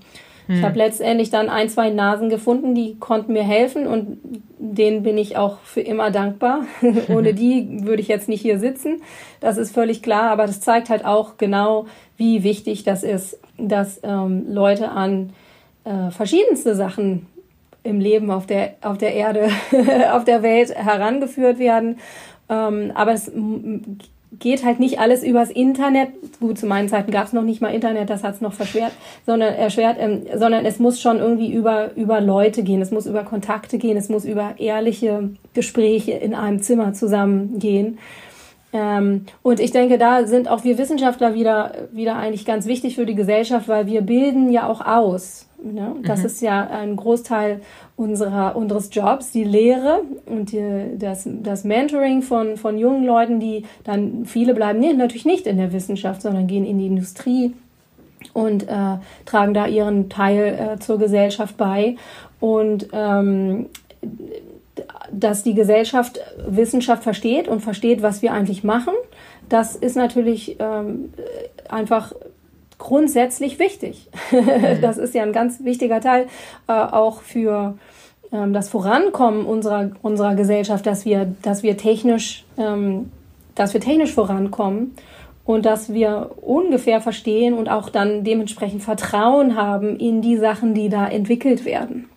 Ich 0.49 0.63
habe 0.63 0.75
hm. 0.75 0.79
letztendlich 0.79 1.29
dann 1.29 1.51
ein, 1.51 1.69
zwei 1.69 1.91
Nasen 1.91 2.31
gefunden, 2.31 2.75
die 2.75 2.97
konnten 2.99 3.35
mir 3.35 3.43
helfen 3.43 3.87
und 3.87 4.19
denen 4.59 5.03
bin 5.03 5.19
ich 5.19 5.37
auch 5.37 5.59
für 5.59 5.83
immer 5.83 6.11
dankbar. 6.11 6.63
Ohne 7.09 7.35
die 7.35 7.85
würde 7.85 8.01
ich 8.01 8.09
jetzt 8.09 8.29
nicht 8.29 8.41
hier 8.41 8.59
sitzen. 8.59 9.03
Das 9.41 9.59
ist 9.59 9.75
völlig 9.75 10.03
klar, 10.03 10.31
aber 10.31 10.47
das 10.47 10.61
zeigt 10.61 10.89
halt 10.89 11.05
auch 11.05 11.37
genau, 11.37 11.87
wie 12.17 12.45
wichtig 12.45 12.83
das 12.83 13.03
ist, 13.03 13.39
dass 13.59 14.01
ähm, 14.03 14.47
Leute 14.49 14.89
an 14.91 15.35
äh, 15.85 16.11
verschiedenste 16.11 16.75
Sachen 16.75 17.27
im 17.83 18.01
Leben 18.01 18.31
auf 18.31 18.47
der, 18.47 18.75
auf 18.81 18.97
der 18.97 19.15
Erde, 19.15 19.51
auf 20.13 20.25
der 20.25 20.43
Welt 20.43 20.75
herangeführt 20.75 21.59
werden. 21.59 21.99
Ähm, 22.49 22.91
aber 22.95 23.13
es 23.13 23.31
geht 24.39 24.65
halt 24.65 24.81
nicht 24.81 25.01
alles 25.01 25.23
übers 25.23 25.51
Internet. 25.51 26.11
Gut, 26.41 26.59
zu 26.59 26.67
meinen 26.67 26.89
Zeiten 26.89 27.11
gab 27.11 27.27
es 27.27 27.33
noch 27.33 27.43
nicht 27.43 27.61
mal 27.61 27.75
Internet, 27.75 28.11
das 28.11 28.23
hat 28.23 28.37
es 28.37 28.41
noch 28.41 28.53
verschwert, 28.53 28.93
sondern 29.27 29.55
erschwert, 29.55 29.97
ähm, 29.99 30.23
sondern 30.35 30.65
es 30.65 30.79
muss 30.79 31.01
schon 31.01 31.19
irgendwie 31.19 31.53
über, 31.53 31.95
über 31.97 32.21
Leute 32.21 32.63
gehen, 32.63 32.81
es 32.81 32.91
muss 32.91 33.07
über 33.07 33.25
Kontakte 33.25 33.79
gehen, 33.79 33.97
es 33.97 34.09
muss 34.09 34.25
über 34.25 34.55
ehrliche 34.59 35.31
Gespräche 35.55 36.13
in 36.13 36.35
einem 36.35 36.63
Zimmer 36.63 36.93
zusammen 36.93 37.59
gehen. 37.59 37.99
Ähm, 38.73 39.25
und 39.43 39.61
ich 39.61 39.71
denke, 39.71 39.97
da 39.99 40.27
sind 40.27 40.49
auch 40.49 40.65
wir 40.65 40.77
Wissenschaftler 40.77 41.35
wieder, 41.35 41.73
wieder 41.93 42.17
eigentlich 42.17 42.45
ganz 42.45 42.67
wichtig 42.67 42.97
für 42.97 43.07
die 43.07 43.15
Gesellschaft, 43.15 43.69
weil 43.69 43.87
wir 43.87 44.03
bilden 44.03 44.53
ja 44.53 44.67
auch 44.69 44.85
aus. 44.85 45.47
Ne? 45.63 45.97
Das 46.03 46.21
mhm. 46.21 46.27
ist 46.27 46.43
ja 46.43 46.69
ein 46.69 46.97
Großteil 46.97 47.61
unserer, 47.97 48.57
unseres 48.57 48.91
Jobs, 48.93 49.33
die 49.33 49.45
Lehre 49.45 50.03
und 50.27 50.53
die, 50.53 50.99
das, 50.99 51.27
das 51.27 51.65
Mentoring 51.65 52.23
von, 52.23 52.57
von 52.57 52.79
jungen 52.79 53.05
Leuten, 53.05 53.41
die 53.41 53.65
dann, 53.85 54.25
viele 54.25 54.55
bleiben 54.55 54.79
nee, 54.79 54.93
natürlich 54.93 55.25
nicht 55.25 55.47
in 55.47 55.57
der 55.57 55.73
Wissenschaft, 55.73 56.23
sondern 56.23 56.47
gehen 56.47 56.65
in 56.65 56.79
die 56.79 56.87
Industrie 56.87 57.55
und 58.35 58.69
äh, 58.69 58.99
tragen 59.25 59.55
da 59.55 59.67
ihren 59.67 60.09
Teil 60.11 60.75
äh, 60.75 60.79
zur 60.79 60.99
Gesellschaft 60.99 61.57
bei. 61.57 61.97
Und 62.39 62.89
ähm, 62.93 63.67
dass 65.13 65.43
die 65.43 65.55
Gesellschaft 65.55 66.21
Wissenschaft 66.47 67.03
versteht 67.03 67.49
und 67.49 67.61
versteht, 67.61 68.03
was 68.03 68.23
wir 68.23 68.33
eigentlich 68.33 68.65
machen, 68.65 68.95
das 69.49 69.77
ist 69.77 69.97
natürlich 69.97 70.57
ähm, 70.61 71.13
einfach 71.69 72.13
grundsätzlich 72.79 73.59
wichtig. 73.59 74.09
Mhm. 74.31 74.81
Das 74.81 74.99
ist 74.99 75.15
ja 75.15 75.23
ein 75.23 75.33
ganz 75.33 75.65
wichtiger 75.65 76.01
Teil 76.01 76.27
äh, 76.69 76.73
auch 76.73 77.23
für 77.23 77.77
ähm, 78.33 78.53
das 78.53 78.69
Vorankommen 78.69 79.45
unserer, 79.45 79.91
unserer 80.03 80.35
Gesellschaft, 80.35 80.87
dass 80.87 81.05
wir, 81.05 81.33
dass 81.43 81.63
wir 81.63 81.77
technisch, 81.77 82.45
ähm, 82.57 83.11
dass 83.55 83.75
wir 83.75 83.81
technisch 83.81 84.15
vorankommen 84.15 84.95
und 85.45 85.67
dass 85.67 85.93
wir 85.93 86.31
ungefähr 86.43 87.01
verstehen 87.01 87.55
und 87.55 87.69
auch 87.69 87.89
dann 87.89 88.23
dementsprechend 88.23 88.83
Vertrauen 88.83 89.57
haben 89.57 89.97
in 89.97 90.21
die 90.21 90.37
Sachen, 90.37 90.75
die 90.75 90.89
da 90.89 91.09
entwickelt 91.09 91.65
werden. 91.65 92.09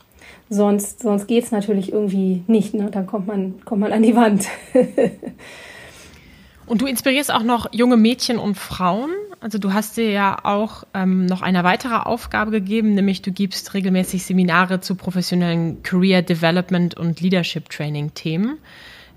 Sonst, 0.54 1.00
sonst 1.00 1.28
geht 1.28 1.46
es 1.46 1.52
natürlich 1.52 1.94
irgendwie 1.94 2.44
nicht. 2.48 2.74
Ne? 2.74 2.92
Dann 2.92 3.08
kommt 3.08 3.26
man, 3.26 3.64
kommt 3.64 3.80
man 3.80 3.94
an 3.94 4.04
die 4.04 4.18
Wand. 4.18 4.48
und 6.66 6.82
du 6.82 6.88
inspirierst 6.88 7.34
auch 7.34 7.44
noch 7.44 7.72
junge 7.72 7.96
Mädchen 7.96 8.38
und 8.38 8.56
Frauen. 8.56 9.12
Also 9.40 9.60
du 9.60 9.72
hast 9.72 9.96
dir 9.96 10.12
ja 10.12 10.38
auch 10.44 10.84
ähm, 10.94 11.26
noch 11.26 11.42
eine 11.42 11.64
weitere 11.64 11.96
Aufgabe 11.96 12.52
gegeben, 12.52 12.96
nämlich 12.96 13.22
du 13.22 13.32
gibst 13.32 13.74
regelmäßig 13.74 14.26
Seminare 14.26 14.82
zu 14.82 14.96
professionellen 14.96 15.84
Career 15.84 16.22
Development 16.22 16.98
und 16.98 17.22
Leadership 17.22 17.70
Training 17.70 18.14
Themen. 18.14 18.58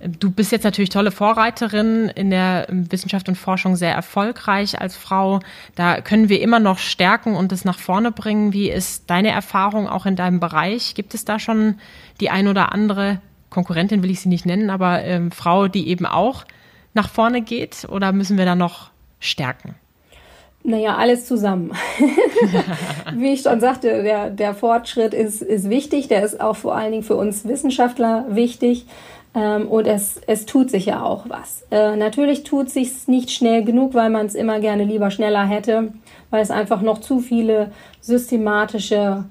Du 0.07 0.31
bist 0.31 0.53
jetzt 0.53 0.65
natürlich 0.65 0.91
tolle 0.91 1.11
Vorreiterin 1.11 2.11
in 2.15 2.29
der 2.29 2.67
Wissenschaft 2.69 3.27
und 3.29 3.37
Forschung, 3.37 3.75
sehr 3.75 3.95
erfolgreich 3.95 4.79
als 4.79 4.97
Frau. 4.97 5.41
Da 5.77 6.03
können 6.03 6.29
wir 6.29 6.43
immer 6.43 6.61
noch 6.61 6.79
stärken 6.79 7.35
und 7.35 7.53
es 7.53 7.65
nach 7.65 7.79
vorne 7.79 8.13
bringen. 8.13 8.53
Wie 8.53 8.71
ist 8.71 9.09
deine 9.09 9.31
Erfahrung 9.31 9.89
auch 9.89 10.05
in 10.05 10.15
deinem 10.15 10.41
Bereich? 10.41 10.95
Gibt 10.95 11.15
es 11.15 11.25
da 11.25 11.39
schon 11.39 11.77
die 12.21 12.29
ein 12.29 12.49
oder 12.49 12.73
andere 12.73 13.21
Konkurrentin, 13.49 14.03
will 14.03 14.11
ich 14.11 14.21
sie 14.21 14.29
nicht 14.29 14.45
nennen, 14.45 14.69
aber 14.69 15.03
ähm, 15.05 15.31
Frau, 15.31 15.69
die 15.69 15.89
eben 15.89 16.05
auch 16.05 16.45
nach 16.93 17.09
vorne 17.09 17.41
geht? 17.41 17.87
Oder 17.89 18.13
müssen 18.13 18.37
wir 18.37 18.45
da 18.45 18.55
noch 18.55 18.91
stärken? 19.21 19.75
Naja, 20.65 20.97
alles 20.97 21.27
zusammen. 21.27 21.73
Wie 23.15 23.35
ich 23.35 23.43
schon 23.43 23.61
sagte, 23.61 24.03
der, 24.03 24.31
der 24.31 24.55
Fortschritt 24.55 25.15
ist, 25.15 25.43
ist 25.43 25.69
wichtig. 25.69 26.09
Der 26.09 26.25
ist 26.25 26.41
auch 26.41 26.57
vor 26.57 26.75
allen 26.75 26.93
Dingen 26.93 27.05
für 27.05 27.17
uns 27.17 27.47
Wissenschaftler 27.47 28.27
wichtig. 28.31 28.87
Ähm, 29.35 29.67
und 29.69 29.87
es, 29.87 30.21
es 30.27 30.47
tut 30.47 30.71
sich 30.71 30.87
ja 30.87 31.03
auch 31.03 31.29
was. 31.29 31.67
Äh, 31.71 31.97
natürlich 31.97 32.45
tut 32.45 32.71
sich 32.71 33.09
nicht 33.09 33.31
schnell 33.31 33.65
genug, 33.65 33.95
weil 33.95 34.11
man 34.11 34.27
es 34.27 34.35
immer 34.35 34.61
gerne 34.61 34.85
lieber 34.85 35.11
schneller 35.11 35.45
hätte, 35.45 35.93
weil 36.31 36.43
es 36.43 36.51
einfach 36.51 36.83
noch 36.83 36.99
zu 36.99 37.19
viele 37.21 37.73
systematische 38.01 39.25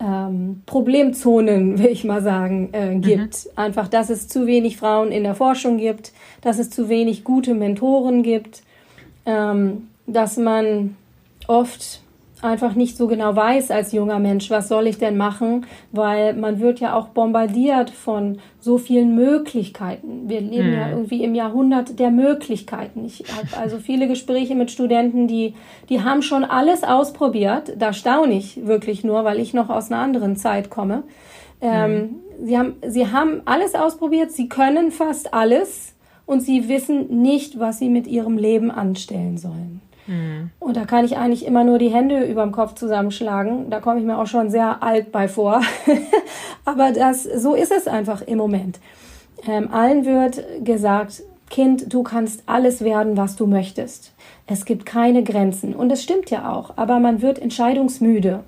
ähm, 0.00 0.62
Problemzonen, 0.64 1.78
will 1.82 1.90
ich 1.90 2.04
mal 2.04 2.22
sagen, 2.22 2.70
äh, 2.72 2.96
gibt. 2.96 3.44
Mhm. 3.44 3.50
Einfach, 3.56 3.88
dass 3.88 4.08
es 4.08 4.26
zu 4.28 4.46
wenig 4.46 4.78
Frauen 4.78 5.12
in 5.12 5.22
der 5.22 5.34
Forschung 5.34 5.76
gibt, 5.76 6.12
dass 6.40 6.58
es 6.58 6.70
zu 6.70 6.88
wenig 6.88 7.22
gute 7.22 7.54
Mentoren 7.54 8.22
gibt, 8.22 8.62
ähm, 9.26 9.88
dass 10.06 10.38
man 10.38 10.96
oft 11.46 12.00
einfach 12.42 12.74
nicht 12.74 12.96
so 12.96 13.06
genau 13.06 13.34
weiß 13.34 13.70
als 13.70 13.92
junger 13.92 14.18
Mensch, 14.18 14.50
was 14.50 14.68
soll 14.68 14.88
ich 14.88 14.98
denn 14.98 15.16
machen, 15.16 15.64
weil 15.92 16.34
man 16.34 16.60
wird 16.60 16.80
ja 16.80 16.94
auch 16.94 17.08
bombardiert 17.08 17.90
von 17.90 18.38
so 18.58 18.78
vielen 18.78 19.14
Möglichkeiten. 19.14 20.28
Wir 20.28 20.40
leben 20.40 20.72
hm. 20.72 20.74
ja 20.74 20.90
irgendwie 20.90 21.22
im 21.22 21.34
Jahrhundert 21.34 21.98
der 21.98 22.10
Möglichkeiten. 22.10 23.04
Ich 23.04 23.24
habe 23.36 23.56
also 23.60 23.78
viele 23.78 24.08
Gespräche 24.08 24.56
mit 24.56 24.70
Studenten, 24.70 25.28
die, 25.28 25.54
die 25.88 26.02
haben 26.02 26.22
schon 26.22 26.44
alles 26.44 26.82
ausprobiert. 26.82 27.74
Da 27.78 27.92
staune 27.92 28.34
ich 28.34 28.66
wirklich 28.66 29.04
nur, 29.04 29.24
weil 29.24 29.38
ich 29.38 29.54
noch 29.54 29.70
aus 29.70 29.90
einer 29.90 30.00
anderen 30.00 30.36
Zeit 30.36 30.68
komme. 30.68 31.04
Ähm, 31.60 31.92
hm. 31.92 32.46
sie, 32.46 32.58
haben, 32.58 32.74
sie 32.86 33.06
haben 33.06 33.42
alles 33.44 33.76
ausprobiert, 33.76 34.32
sie 34.32 34.48
können 34.48 34.90
fast 34.90 35.32
alles 35.32 35.94
und 36.26 36.40
sie 36.40 36.68
wissen 36.68 37.22
nicht, 37.22 37.60
was 37.60 37.78
sie 37.78 37.88
mit 37.88 38.08
ihrem 38.08 38.36
Leben 38.36 38.72
anstellen 38.72 39.38
sollen. 39.38 39.80
Mhm. 40.06 40.50
Und 40.58 40.76
da 40.76 40.84
kann 40.84 41.04
ich 41.04 41.16
eigentlich 41.16 41.46
immer 41.46 41.64
nur 41.64 41.78
die 41.78 41.88
Hände 41.88 42.24
über 42.24 42.42
dem 42.42 42.52
Kopf 42.52 42.74
zusammenschlagen. 42.74 43.70
Da 43.70 43.80
komme 43.80 44.00
ich 44.00 44.06
mir 44.06 44.18
auch 44.18 44.26
schon 44.26 44.50
sehr 44.50 44.82
alt 44.82 45.12
bei 45.12 45.28
vor. 45.28 45.60
Aber 46.64 46.92
das, 46.92 47.24
so 47.24 47.54
ist 47.54 47.72
es 47.72 47.86
einfach 47.86 48.22
im 48.22 48.38
Moment. 48.38 48.80
Ähm, 49.46 49.72
allen 49.72 50.04
wird 50.04 50.42
gesagt, 50.64 51.22
Kind, 51.50 51.92
du 51.92 52.02
kannst 52.02 52.44
alles 52.46 52.82
werden, 52.82 53.16
was 53.16 53.36
du 53.36 53.46
möchtest. 53.46 54.14
Es 54.46 54.64
gibt 54.64 54.86
keine 54.86 55.22
Grenzen. 55.22 55.74
Und 55.74 55.92
es 55.92 56.02
stimmt 56.02 56.30
ja 56.30 56.50
auch. 56.50 56.72
Aber 56.76 56.98
man 56.98 57.20
wird 57.20 57.38
entscheidungsmüde. 57.38 58.40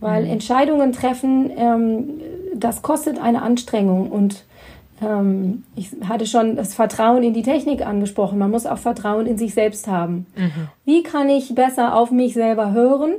Weil 0.00 0.24
mhm. 0.24 0.30
Entscheidungen 0.30 0.92
treffen, 0.92 1.50
ähm, 1.56 2.20
das 2.54 2.82
kostet 2.82 3.20
eine 3.20 3.42
Anstrengung. 3.42 4.10
Und 4.10 4.44
ähm, 5.02 5.64
ich 5.76 5.90
hatte 6.08 6.26
schon 6.26 6.56
das 6.56 6.74
Vertrauen 6.74 7.22
in 7.22 7.34
die 7.34 7.42
Technik 7.42 7.86
angesprochen. 7.86 8.38
Man 8.38 8.50
muss 8.50 8.66
auch 8.66 8.78
Vertrauen 8.78 9.26
in 9.26 9.38
sich 9.38 9.54
selbst 9.54 9.86
haben. 9.86 10.26
Mhm. 10.36 10.68
Wie 10.84 11.02
kann 11.02 11.28
ich 11.28 11.54
besser 11.54 11.94
auf 11.94 12.10
mich 12.10 12.34
selber 12.34 12.72
hören, 12.72 13.12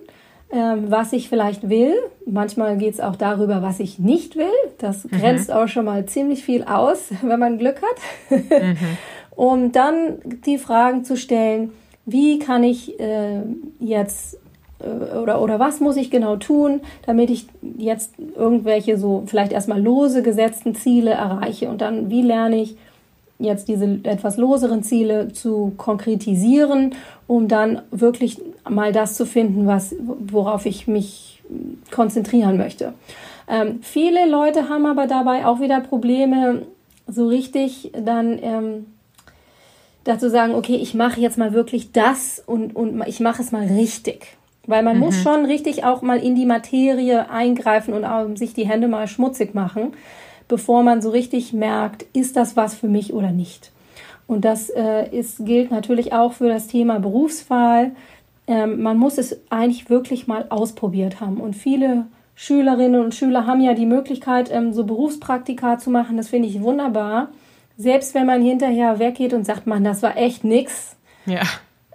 ähm, 0.52 0.86
was 0.90 1.14
ich 1.14 1.30
vielleicht 1.30 1.70
will? 1.70 1.94
Manchmal 2.26 2.78
geht 2.78 2.96
es 2.96 3.00
auch 3.00 3.16
darüber, 3.16 3.62
was 3.62 3.80
ich 3.80 4.00
nicht 4.00 4.36
will. 4.36 4.48
Das 4.78 5.06
mhm. 5.06 5.10
grenzt 5.10 5.52
auch 5.52 5.68
schon 5.68 5.86
mal 5.86 6.06
ziemlich 6.06 6.44
viel 6.44 6.64
aus, 6.64 7.10
wenn 7.22 7.40
man 7.40 7.58
Glück 7.58 7.82
hat. 7.82 8.40
mhm. 8.50 8.78
Um 9.36 9.72
dann 9.72 10.18
die 10.46 10.58
Fragen 10.58 11.06
zu 11.06 11.16
stellen, 11.16 11.72
wie 12.06 12.40
kann 12.40 12.62
ich 12.62 13.00
äh, 13.00 13.40
jetzt 13.80 14.38
oder, 14.80 15.42
oder 15.42 15.60
was 15.60 15.80
muss 15.80 15.98
ich 15.98 16.10
genau 16.10 16.38
tun, 16.38 16.82
damit 17.06 17.30
ich 17.30 17.48
jetzt 17.78 18.14
irgendwelche 18.36 18.98
so 18.98 19.24
vielleicht 19.26 19.52
erstmal 19.52 19.82
lose 19.82 20.24
gesetzten 20.24 20.76
Ziele 20.76 21.12
erreiche 21.12 21.70
und 21.70 21.82
dann 21.82 22.10
wie 22.10 22.22
lerne 22.22 22.62
ich 22.62 22.78
jetzt 23.40 23.68
diese 23.70 24.00
etwas 24.04 24.38
loseren 24.38 24.84
Ziele 24.84 25.32
zu 25.32 25.74
konkretisieren, 25.78 26.94
um 27.28 27.48
dann 27.48 27.82
wirklich 27.92 28.42
mal 28.70 28.92
das 28.92 29.16
zu 29.16 29.26
finden, 29.26 29.66
was, 29.66 29.96
worauf 30.00 30.66
ich 30.66 30.88
mich 30.88 31.42
konzentrieren 31.90 32.58
möchte. 32.58 32.94
Ähm, 33.48 33.80
viele 33.82 34.30
Leute 34.30 34.70
haben 34.70 34.86
aber 34.86 35.08
dabei 35.08 35.46
auch 35.46 35.62
wieder 35.62 35.80
Probleme, 35.80 36.64
so 37.08 37.28
richtig 37.28 37.92
dann 37.94 38.38
ähm, 38.44 38.86
dazu 40.04 40.30
sagen, 40.30 40.54
okay, 40.54 40.76
ich 40.76 40.94
mache 40.94 41.20
jetzt 41.20 41.38
mal 41.38 41.54
wirklich 41.54 41.92
das 41.92 42.44
und, 42.46 42.76
und 42.76 43.02
ich 43.08 43.20
mache 43.20 43.42
es 43.42 43.52
mal 43.52 43.66
richtig. 43.66 44.38
Weil 44.70 44.84
man 44.84 44.98
mhm. 44.98 45.06
muss 45.06 45.24
schon 45.24 45.46
richtig 45.46 45.84
auch 45.84 46.04
mal 46.04 46.20
in 46.20 46.36
die 46.36 46.46
Materie 46.46 47.28
eingreifen 47.32 47.92
und 47.92 48.04
um, 48.04 48.38
sich 48.38 48.54
die 48.54 48.68
Hände 48.68 48.88
mal 48.88 49.08
schmutzig 49.08 49.56
machen, 49.56 49.94
bevor 50.48 50.84
man 50.84 51.02
so 51.02 51.10
richtig 51.10 51.54
merkt, 51.54 52.06
ist 52.14 52.36
das 52.36 52.56
was 52.56 52.76
für 52.76 52.88
mich 52.88 53.12
oder 53.12 53.32
nicht. 53.32 53.72
Und 54.28 54.46
das 54.46 54.70
äh, 54.70 55.10
ist, 55.10 55.44
gilt 55.44 55.72
natürlich 55.72 56.14
auch 56.14 56.34
für 56.34 56.50
das 56.50 56.68
Thema 56.68 57.00
Berufswahl. 57.00 57.94
Ähm, 58.46 58.84
man 58.84 59.00
muss 59.00 59.18
es 59.18 59.40
eigentlich 59.50 59.90
wirklich 59.90 60.28
mal 60.28 60.46
ausprobiert 60.50 61.20
haben. 61.20 61.42
Und 61.42 61.56
viele 61.56 62.06
Schülerinnen 62.36 63.02
und 63.04 63.16
Schüler 63.16 63.48
haben 63.48 63.62
ja 63.62 63.74
die 63.74 63.88
Möglichkeit, 63.88 64.52
ähm, 64.52 64.72
so 64.72 64.84
Berufspraktika 64.84 65.80
zu 65.80 65.90
machen. 65.90 66.16
Das 66.16 66.30
finde 66.30 66.48
ich 66.48 66.62
wunderbar. 66.62 67.30
Selbst 67.76 68.14
wenn 68.14 68.28
man 68.28 68.44
hinterher 68.44 69.00
weggeht 69.00 69.34
und 69.34 69.46
sagt, 69.46 69.66
man, 69.66 69.84
das 69.84 70.04
war 70.04 70.16
echt 70.16 70.44
nix. 70.44 70.96
Ja 71.26 71.42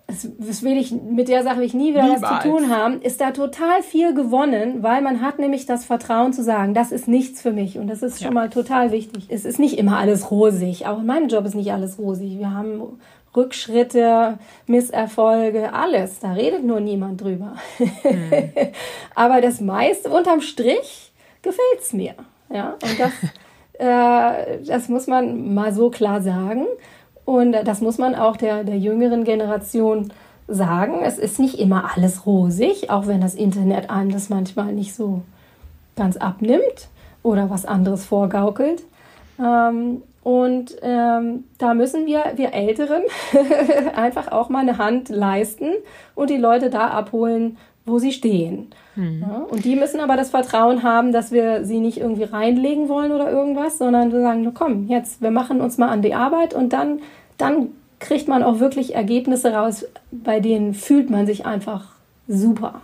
das, 0.07 0.29
das 0.39 0.63
will 0.63 0.77
ich, 0.77 0.93
mit 0.93 1.29
der 1.29 1.43
Sache 1.43 1.59
will 1.59 1.65
ich 1.65 1.75
nie 1.75 1.93
wieder 1.93 2.03
Niemals. 2.03 2.23
was 2.23 2.43
zu 2.43 2.49
tun 2.49 2.69
haben, 2.69 3.01
ist 3.01 3.21
da 3.21 3.31
total 3.31 3.83
viel 3.83 4.15
gewonnen, 4.15 4.83
weil 4.83 5.01
man 5.01 5.23
hat 5.23 5.39
nämlich 5.39 5.65
das 5.65 5.85
Vertrauen 5.85 6.33
zu 6.33 6.43
sagen, 6.43 6.75
das 6.75 6.93
ist 6.93 7.09
nichts 7.09 7.41
für 7.41 7.53
mich 7.53 7.79
und 7.79 7.87
das 7.87 8.03
ist 8.03 8.19
schon 8.19 8.35
ja. 8.35 8.35
mal 8.35 8.51
total 8.51 8.93
wichtig. 8.93 9.27
Es 9.29 9.45
ist 9.45 9.59
nicht 9.59 9.79
immer 9.79 9.99
alles 9.99 10.31
rosig, 10.31 10.87
auch 10.87 10.99
in 10.99 11.07
meinem 11.07 11.29
Job 11.29 11.47
ist 11.47 11.55
nicht 11.55 11.73
alles 11.73 11.99
rosig. 11.99 12.39
Wir 12.39 12.53
haben 12.53 12.99
Rückschritte, 13.35 14.39
Misserfolge, 14.67 15.73
alles. 15.73 16.21
Da 16.21 16.33
redet 16.33 16.65
nur 16.65 16.81
niemand 16.81 17.21
drüber. 17.21 17.55
Mhm. 17.79 17.89
Aber 19.15 19.41
das 19.41 19.61
meiste 19.61 20.11
unterm 20.11 20.41
Strich 20.41 21.13
gefällt's 21.43 21.93
mir. 21.93 22.15
Ja, 22.51 22.77
und 22.83 23.01
das, 23.01 23.13
äh, 23.79 24.59
das 24.65 24.89
muss 24.89 25.07
man 25.07 25.55
mal 25.55 25.73
so 25.73 25.91
klar 25.91 26.21
sagen. 26.21 26.67
Und 27.25 27.53
das 27.53 27.81
muss 27.81 27.99
man 27.99 28.15
auch 28.15 28.37
der, 28.37 28.65
der 28.65 28.79
jüngeren 28.79 29.25
Generation 29.25 30.13
sagen. 30.47 31.03
Es 31.03 31.19
ist 31.19 31.39
nicht 31.39 31.59
immer 31.59 31.91
alles 31.95 32.27
rosig, 32.27 32.91
auch 32.91 33.07
wenn 33.07 33.21
das 33.21 33.35
Internet 33.35 33.91
einem 33.91 34.11
das 34.13 34.29
manchmal 34.29 34.73
nicht 34.73 34.95
so 34.95 35.23
ganz 35.97 36.17
abnimmt 36.17 36.89
oder 37.23 37.51
was 37.51 37.65
anderes 37.65 38.05
vorgaukelt. 38.05 38.83
Ähm, 39.39 40.03
und 40.23 40.77
ähm, 40.83 41.45
da 41.59 41.75
müssen 41.75 42.07
wir, 42.07 42.33
wir 42.37 42.55
Älteren, 42.55 43.03
einfach 43.95 44.33
auch 44.33 44.49
mal 44.49 44.61
eine 44.61 44.79
Hand 44.79 45.11
leisten 45.11 45.69
und 46.15 46.31
die 46.31 46.39
Leute 46.39 46.71
da 46.71 46.89
abholen, 46.89 47.59
wo 47.87 47.99
sie 47.99 48.13
stehen. 48.13 48.69
Mhm. 48.97 49.21
Ja, 49.21 49.47
und 49.51 49.65
die 49.65 49.77
müssen 49.77 50.01
aber 50.01 50.17
das 50.17 50.31
Vertrauen 50.31 50.83
haben, 50.83 51.13
dass 51.13 51.33
wir 51.33 51.65
sie 51.65 51.81
nicht 51.81 51.99
irgendwie 51.99 52.25
reinlegen 52.25 52.89
wollen 52.89 53.13
oder 53.13 53.31
irgendwas, 53.31 53.79
sondern 53.79 54.13
wir 54.13 54.21
sagen, 54.21 54.53
komm, 54.55 54.89
jetzt, 54.89 55.21
wir 55.21 55.31
machen 55.31 55.61
uns 55.61 55.79
mal 55.79 55.89
an 55.89 56.03
die 56.03 56.15
Arbeit 56.15 56.55
und 56.55 56.73
dann, 56.73 57.01
dann 57.37 57.69
kriegt 57.99 58.29
man 58.29 58.43
auch 58.43 58.61
wirklich 58.61 58.95
Ergebnisse 58.95 59.53
raus, 59.53 59.87
bei 60.11 60.41
denen 60.41 60.75
fühlt 60.75 61.11
man 61.11 61.27
sich 61.27 61.47
einfach 61.47 61.93
super. 62.29 62.81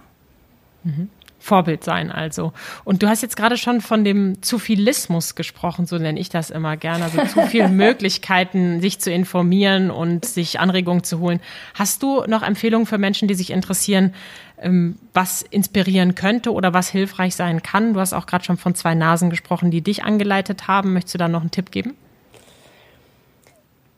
Mhm. 0.84 1.08
Vorbild 1.40 1.82
sein 1.82 2.12
also. 2.12 2.52
Und 2.84 3.02
du 3.02 3.08
hast 3.08 3.22
jetzt 3.22 3.36
gerade 3.36 3.56
schon 3.56 3.80
von 3.80 4.04
dem 4.04 4.42
Zufilismus 4.42 5.34
gesprochen, 5.34 5.86
so 5.86 5.96
nenne 5.96 6.20
ich 6.20 6.28
das 6.28 6.50
immer 6.50 6.76
gerne. 6.76 7.04
Also 7.04 7.24
zu 7.24 7.46
viele 7.48 7.68
Möglichkeiten, 7.70 8.80
sich 8.80 9.00
zu 9.00 9.10
informieren 9.10 9.90
und 9.90 10.26
sich 10.26 10.60
Anregungen 10.60 11.02
zu 11.02 11.18
holen. 11.18 11.40
Hast 11.74 12.02
du 12.02 12.22
noch 12.26 12.42
Empfehlungen 12.42 12.86
für 12.86 12.98
Menschen, 12.98 13.26
die 13.26 13.34
sich 13.34 13.50
interessieren, 13.50 14.14
ähm, 14.58 14.98
was 15.14 15.40
inspirieren 15.40 16.14
könnte 16.14 16.52
oder 16.52 16.74
was 16.74 16.90
hilfreich 16.90 17.34
sein 17.34 17.62
kann? 17.62 17.94
Du 17.94 18.00
hast 18.00 18.12
auch 18.12 18.26
gerade 18.26 18.44
schon 18.44 18.58
von 18.58 18.74
zwei 18.74 18.94
Nasen 18.94 19.30
gesprochen, 19.30 19.70
die 19.70 19.80
dich 19.80 20.04
angeleitet 20.04 20.68
haben. 20.68 20.92
Möchtest 20.92 21.14
du 21.14 21.18
da 21.18 21.28
noch 21.28 21.40
einen 21.40 21.50
Tipp 21.50 21.70
geben? 21.70 21.94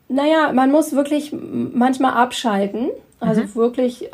Naja, 0.09 0.53
man 0.53 0.71
muss 0.71 0.93
wirklich 0.93 1.33
manchmal 1.33 2.13
abschalten. 2.13 2.91
Also 3.19 3.43
mhm. 3.43 3.55
wirklich 3.55 4.11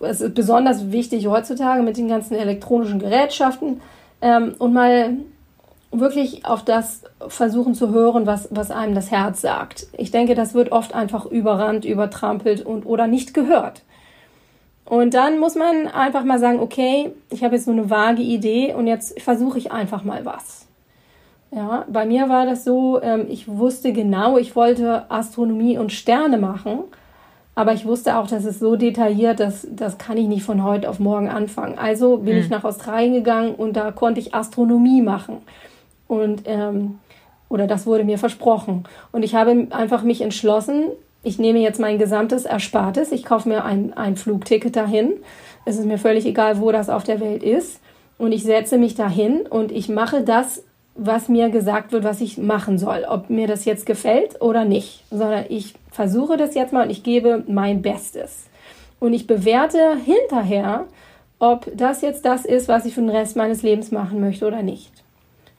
es 0.00 0.20
ist 0.20 0.34
besonders 0.34 0.92
wichtig 0.92 1.26
heutzutage 1.26 1.82
mit 1.82 1.96
den 1.96 2.08
ganzen 2.08 2.34
elektronischen 2.34 2.98
Gerätschaften 2.98 3.80
ähm, 4.20 4.54
und 4.58 4.72
mal 4.72 5.16
wirklich 5.90 6.44
auf 6.44 6.64
das 6.64 7.02
versuchen 7.28 7.74
zu 7.74 7.90
hören, 7.90 8.26
was, 8.26 8.48
was 8.50 8.70
einem 8.70 8.94
das 8.94 9.10
Herz 9.10 9.40
sagt. 9.40 9.86
Ich 9.96 10.10
denke, 10.10 10.34
das 10.34 10.54
wird 10.54 10.70
oft 10.70 10.94
einfach 10.94 11.26
überrannt, 11.26 11.84
übertrampelt 11.84 12.64
und 12.64 12.84
oder 12.84 13.06
nicht 13.06 13.32
gehört. 13.32 13.82
Und 14.84 15.14
dann 15.14 15.38
muss 15.38 15.54
man 15.54 15.86
einfach 15.86 16.24
mal 16.24 16.38
sagen, 16.38 16.60
okay, 16.60 17.12
ich 17.30 17.44
habe 17.44 17.56
jetzt 17.56 17.66
so 17.66 17.72
eine 17.72 17.90
vage 17.90 18.22
Idee 18.22 18.74
und 18.74 18.86
jetzt 18.86 19.20
versuche 19.20 19.58
ich 19.58 19.72
einfach 19.72 20.02
mal 20.02 20.24
was. 20.24 20.66
Ja, 21.50 21.84
bei 21.88 22.04
mir 22.04 22.28
war 22.28 22.44
das 22.44 22.64
so, 22.64 23.00
ähm, 23.00 23.26
ich 23.28 23.48
wusste 23.48 23.92
genau, 23.92 24.36
ich 24.36 24.54
wollte 24.54 25.10
Astronomie 25.10 25.78
und 25.78 25.92
Sterne 25.92 26.36
machen 26.36 26.84
aber 27.58 27.72
ich 27.72 27.84
wusste 27.84 28.16
auch, 28.16 28.28
dass 28.28 28.44
es 28.44 28.60
so 28.60 28.76
detailliert, 28.76 29.40
dass 29.40 29.66
das 29.68 29.98
kann 29.98 30.16
ich 30.16 30.28
nicht 30.28 30.44
von 30.44 30.62
heute 30.62 30.88
auf 30.88 31.00
morgen 31.00 31.28
anfangen. 31.28 31.76
Also 31.76 32.18
bin 32.18 32.36
mhm. 32.36 32.40
ich 32.42 32.50
nach 32.50 32.62
Australien 32.62 33.14
gegangen 33.14 33.56
und 33.56 33.76
da 33.76 33.90
konnte 33.90 34.20
ich 34.20 34.32
Astronomie 34.32 35.02
machen. 35.02 35.38
Und 36.06 36.42
ähm, 36.44 37.00
oder 37.48 37.66
das 37.66 37.84
wurde 37.84 38.04
mir 38.04 38.16
versprochen. 38.16 38.84
Und 39.10 39.24
ich 39.24 39.34
habe 39.34 39.66
einfach 39.70 40.04
mich 40.04 40.20
entschlossen, 40.20 40.84
ich 41.24 41.40
nehme 41.40 41.58
jetzt 41.58 41.80
mein 41.80 41.98
gesamtes 41.98 42.44
Erspartes, 42.44 43.10
ich 43.10 43.24
kaufe 43.24 43.48
mir 43.48 43.64
ein, 43.64 43.92
ein 43.92 44.14
Flugticket 44.14 44.76
dahin. 44.76 45.14
Es 45.64 45.78
ist 45.78 45.86
mir 45.86 45.98
völlig 45.98 46.26
egal, 46.26 46.60
wo 46.60 46.70
das 46.70 46.88
auf 46.88 47.02
der 47.02 47.18
Welt 47.18 47.42
ist. 47.42 47.80
Und 48.18 48.30
ich 48.30 48.44
setze 48.44 48.78
mich 48.78 48.94
dahin 48.94 49.48
und 49.50 49.72
ich 49.72 49.88
mache 49.88 50.22
das, 50.22 50.62
was 50.98 51.28
mir 51.28 51.48
gesagt 51.48 51.92
wird, 51.92 52.04
was 52.04 52.20
ich 52.20 52.36
machen 52.36 52.76
soll. 52.76 53.06
Ob 53.08 53.30
mir 53.30 53.46
das 53.46 53.64
jetzt 53.64 53.86
gefällt 53.86 54.42
oder 54.42 54.64
nicht. 54.64 55.04
Sondern 55.10 55.46
ich 55.48 55.74
versuche 55.90 56.36
das 56.36 56.54
jetzt 56.54 56.72
mal 56.72 56.84
und 56.84 56.90
ich 56.90 57.02
gebe 57.02 57.44
mein 57.46 57.80
Bestes. 57.80 58.46
Und 59.00 59.14
ich 59.14 59.26
bewerte 59.26 59.96
hinterher, 60.04 60.86
ob 61.38 61.70
das 61.74 62.02
jetzt 62.02 62.24
das 62.24 62.44
ist, 62.44 62.68
was 62.68 62.84
ich 62.84 62.94
für 62.94 63.00
den 63.00 63.10
Rest 63.10 63.36
meines 63.36 63.62
Lebens 63.62 63.92
machen 63.92 64.20
möchte 64.20 64.46
oder 64.46 64.62
nicht. 64.62 64.90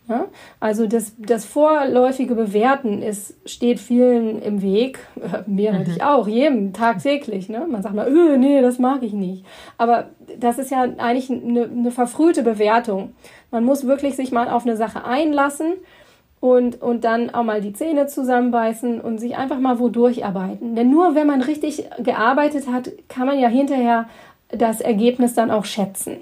Ja? 0.09 0.25
Also 0.59 0.87
das, 0.87 1.13
das 1.17 1.45
vorläufige 1.45 2.35
Bewerten 2.35 3.01
ist, 3.01 3.35
steht 3.45 3.79
vielen 3.79 4.41
im 4.41 4.61
Weg, 4.61 4.99
mir 5.45 5.71
mhm. 5.71 5.77
natürlich 5.77 6.03
auch, 6.03 6.27
jedem, 6.27 6.73
tagtäglich. 6.73 7.47
Ne? 7.47 7.65
Man 7.69 7.83
sagt 7.83 7.95
mal, 7.95 8.11
öh, 8.11 8.37
nee, 8.37 8.61
das 8.61 8.79
mag 8.79 9.03
ich 9.03 9.13
nicht. 9.13 9.45
Aber 9.77 10.09
das 10.39 10.57
ist 10.57 10.71
ja 10.71 10.81
eigentlich 10.81 11.29
eine, 11.29 11.63
eine 11.63 11.91
verfrühte 11.91 12.43
Bewertung. 12.43 13.13
Man 13.51 13.63
muss 13.63 13.85
wirklich 13.85 14.15
sich 14.15 14.31
mal 14.31 14.49
auf 14.49 14.65
eine 14.65 14.75
Sache 14.75 15.05
einlassen 15.05 15.73
und, 16.39 16.81
und 16.81 17.03
dann 17.03 17.29
auch 17.29 17.43
mal 17.43 17.61
die 17.61 17.73
Zähne 17.73 18.07
zusammenbeißen 18.07 19.01
und 19.01 19.19
sich 19.19 19.37
einfach 19.37 19.59
mal 19.59 19.79
wo 19.79 19.89
durcharbeiten. 19.89 20.75
Denn 20.75 20.89
nur 20.89 21.13
wenn 21.15 21.27
man 21.27 21.41
richtig 21.41 21.85
gearbeitet 21.99 22.67
hat, 22.71 22.91
kann 23.09 23.27
man 23.27 23.39
ja 23.39 23.47
hinterher 23.47 24.07
das 24.49 24.81
Ergebnis 24.81 25.35
dann 25.35 25.51
auch 25.51 25.65
schätzen. 25.65 26.17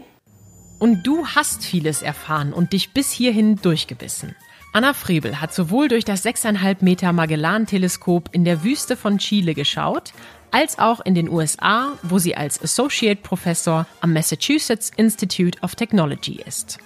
Und 0.80 1.04
du 1.04 1.26
hast 1.26 1.66
vieles 1.66 2.02
erfahren 2.02 2.54
und 2.54 2.74
dich 2.74 2.92
bis 2.92 3.12
hierhin 3.12 3.56
durchgebissen. 3.56 4.36
Anna 4.74 4.94
Frebel 4.94 5.42
hat 5.42 5.54
sowohl 5.54 5.88
durch 5.88 6.06
das 6.06 6.24
6,5 6.24 6.78
Meter 6.82 7.12
Magellan-Teleskop 7.12 8.30
in 8.32 8.44
der 8.44 8.64
Wüste 8.64 8.96
von 8.96 9.18
Chile 9.18 9.56
geschaut, 9.56 10.14
als 10.52 10.78
auch 10.78 11.00
in 11.00 11.16
den 11.16 11.30
USA, 11.30 11.94
wo 12.04 12.20
sie 12.20 12.36
als 12.36 12.62
Associate 12.62 13.20
Professor 13.22 13.88
am 14.02 14.14
Massachusetts 14.14 14.92
Institute 14.96 15.60
of 15.62 15.76
Technology 15.76 16.42
ist. 16.46 16.78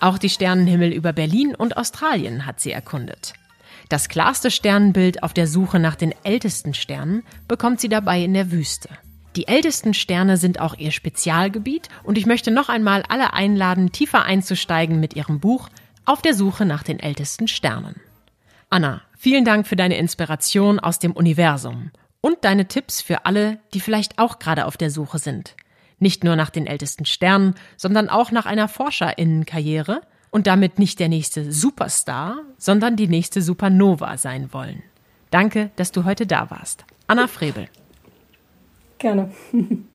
Auch 0.00 0.18
die 0.18 0.30
Sternenhimmel 0.30 0.92
über 0.92 1.12
Berlin 1.12 1.54
und 1.54 1.76
Australien 1.76 2.46
hat 2.46 2.60
sie 2.60 2.72
erkundet. 2.72 3.34
Das 3.88 4.08
klarste 4.08 4.50
Sternenbild 4.50 5.22
auf 5.22 5.34
der 5.34 5.46
Suche 5.46 5.78
nach 5.78 5.94
den 5.94 6.14
ältesten 6.24 6.74
Sternen 6.74 7.22
bekommt 7.48 7.80
sie 7.80 7.88
dabei 7.88 8.22
in 8.24 8.34
der 8.34 8.50
Wüste. 8.50 8.88
Die 9.36 9.46
ältesten 9.46 9.94
Sterne 9.94 10.36
sind 10.36 10.60
auch 10.60 10.76
ihr 10.76 10.90
Spezialgebiet 10.90 11.88
und 12.02 12.18
ich 12.18 12.26
möchte 12.26 12.50
noch 12.50 12.68
einmal 12.68 13.04
alle 13.08 13.32
einladen, 13.32 13.92
tiefer 13.92 14.24
einzusteigen 14.24 14.98
mit 14.98 15.14
ihrem 15.14 15.38
Buch 15.38 15.68
Auf 16.04 16.20
der 16.20 16.34
Suche 16.34 16.64
nach 16.64 16.82
den 16.82 16.98
ältesten 16.98 17.46
Sternen. 17.46 18.00
Anna, 18.70 19.02
vielen 19.16 19.44
Dank 19.44 19.68
für 19.68 19.76
deine 19.76 19.98
Inspiration 19.98 20.80
aus 20.80 20.98
dem 20.98 21.12
Universum 21.12 21.90
und 22.20 22.38
deine 22.44 22.66
Tipps 22.66 23.00
für 23.00 23.24
alle, 23.24 23.60
die 23.72 23.80
vielleicht 23.80 24.18
auch 24.18 24.40
gerade 24.40 24.66
auf 24.66 24.76
der 24.76 24.90
Suche 24.90 25.18
sind. 25.18 25.54
Nicht 25.98 26.24
nur 26.24 26.34
nach 26.34 26.50
den 26.50 26.66
ältesten 26.66 27.04
Sternen, 27.04 27.54
sondern 27.76 28.08
auch 28.08 28.32
nach 28.32 28.46
einer 28.46 28.68
Forscherinnenkarriere 28.68 30.00
und 30.30 30.46
damit 30.46 30.78
nicht 30.78 30.98
der 30.98 31.08
nächste 31.08 31.52
Superstar, 31.52 32.38
sondern 32.58 32.96
die 32.96 33.08
nächste 33.08 33.42
Supernova 33.42 34.16
sein 34.16 34.52
wollen. 34.52 34.82
Danke, 35.30 35.70
dass 35.76 35.92
du 35.92 36.04
heute 36.04 36.26
da 36.26 36.50
warst. 36.50 36.84
Anna 37.06 37.26
Frebel. 37.26 37.68
Gerne. 39.00 39.30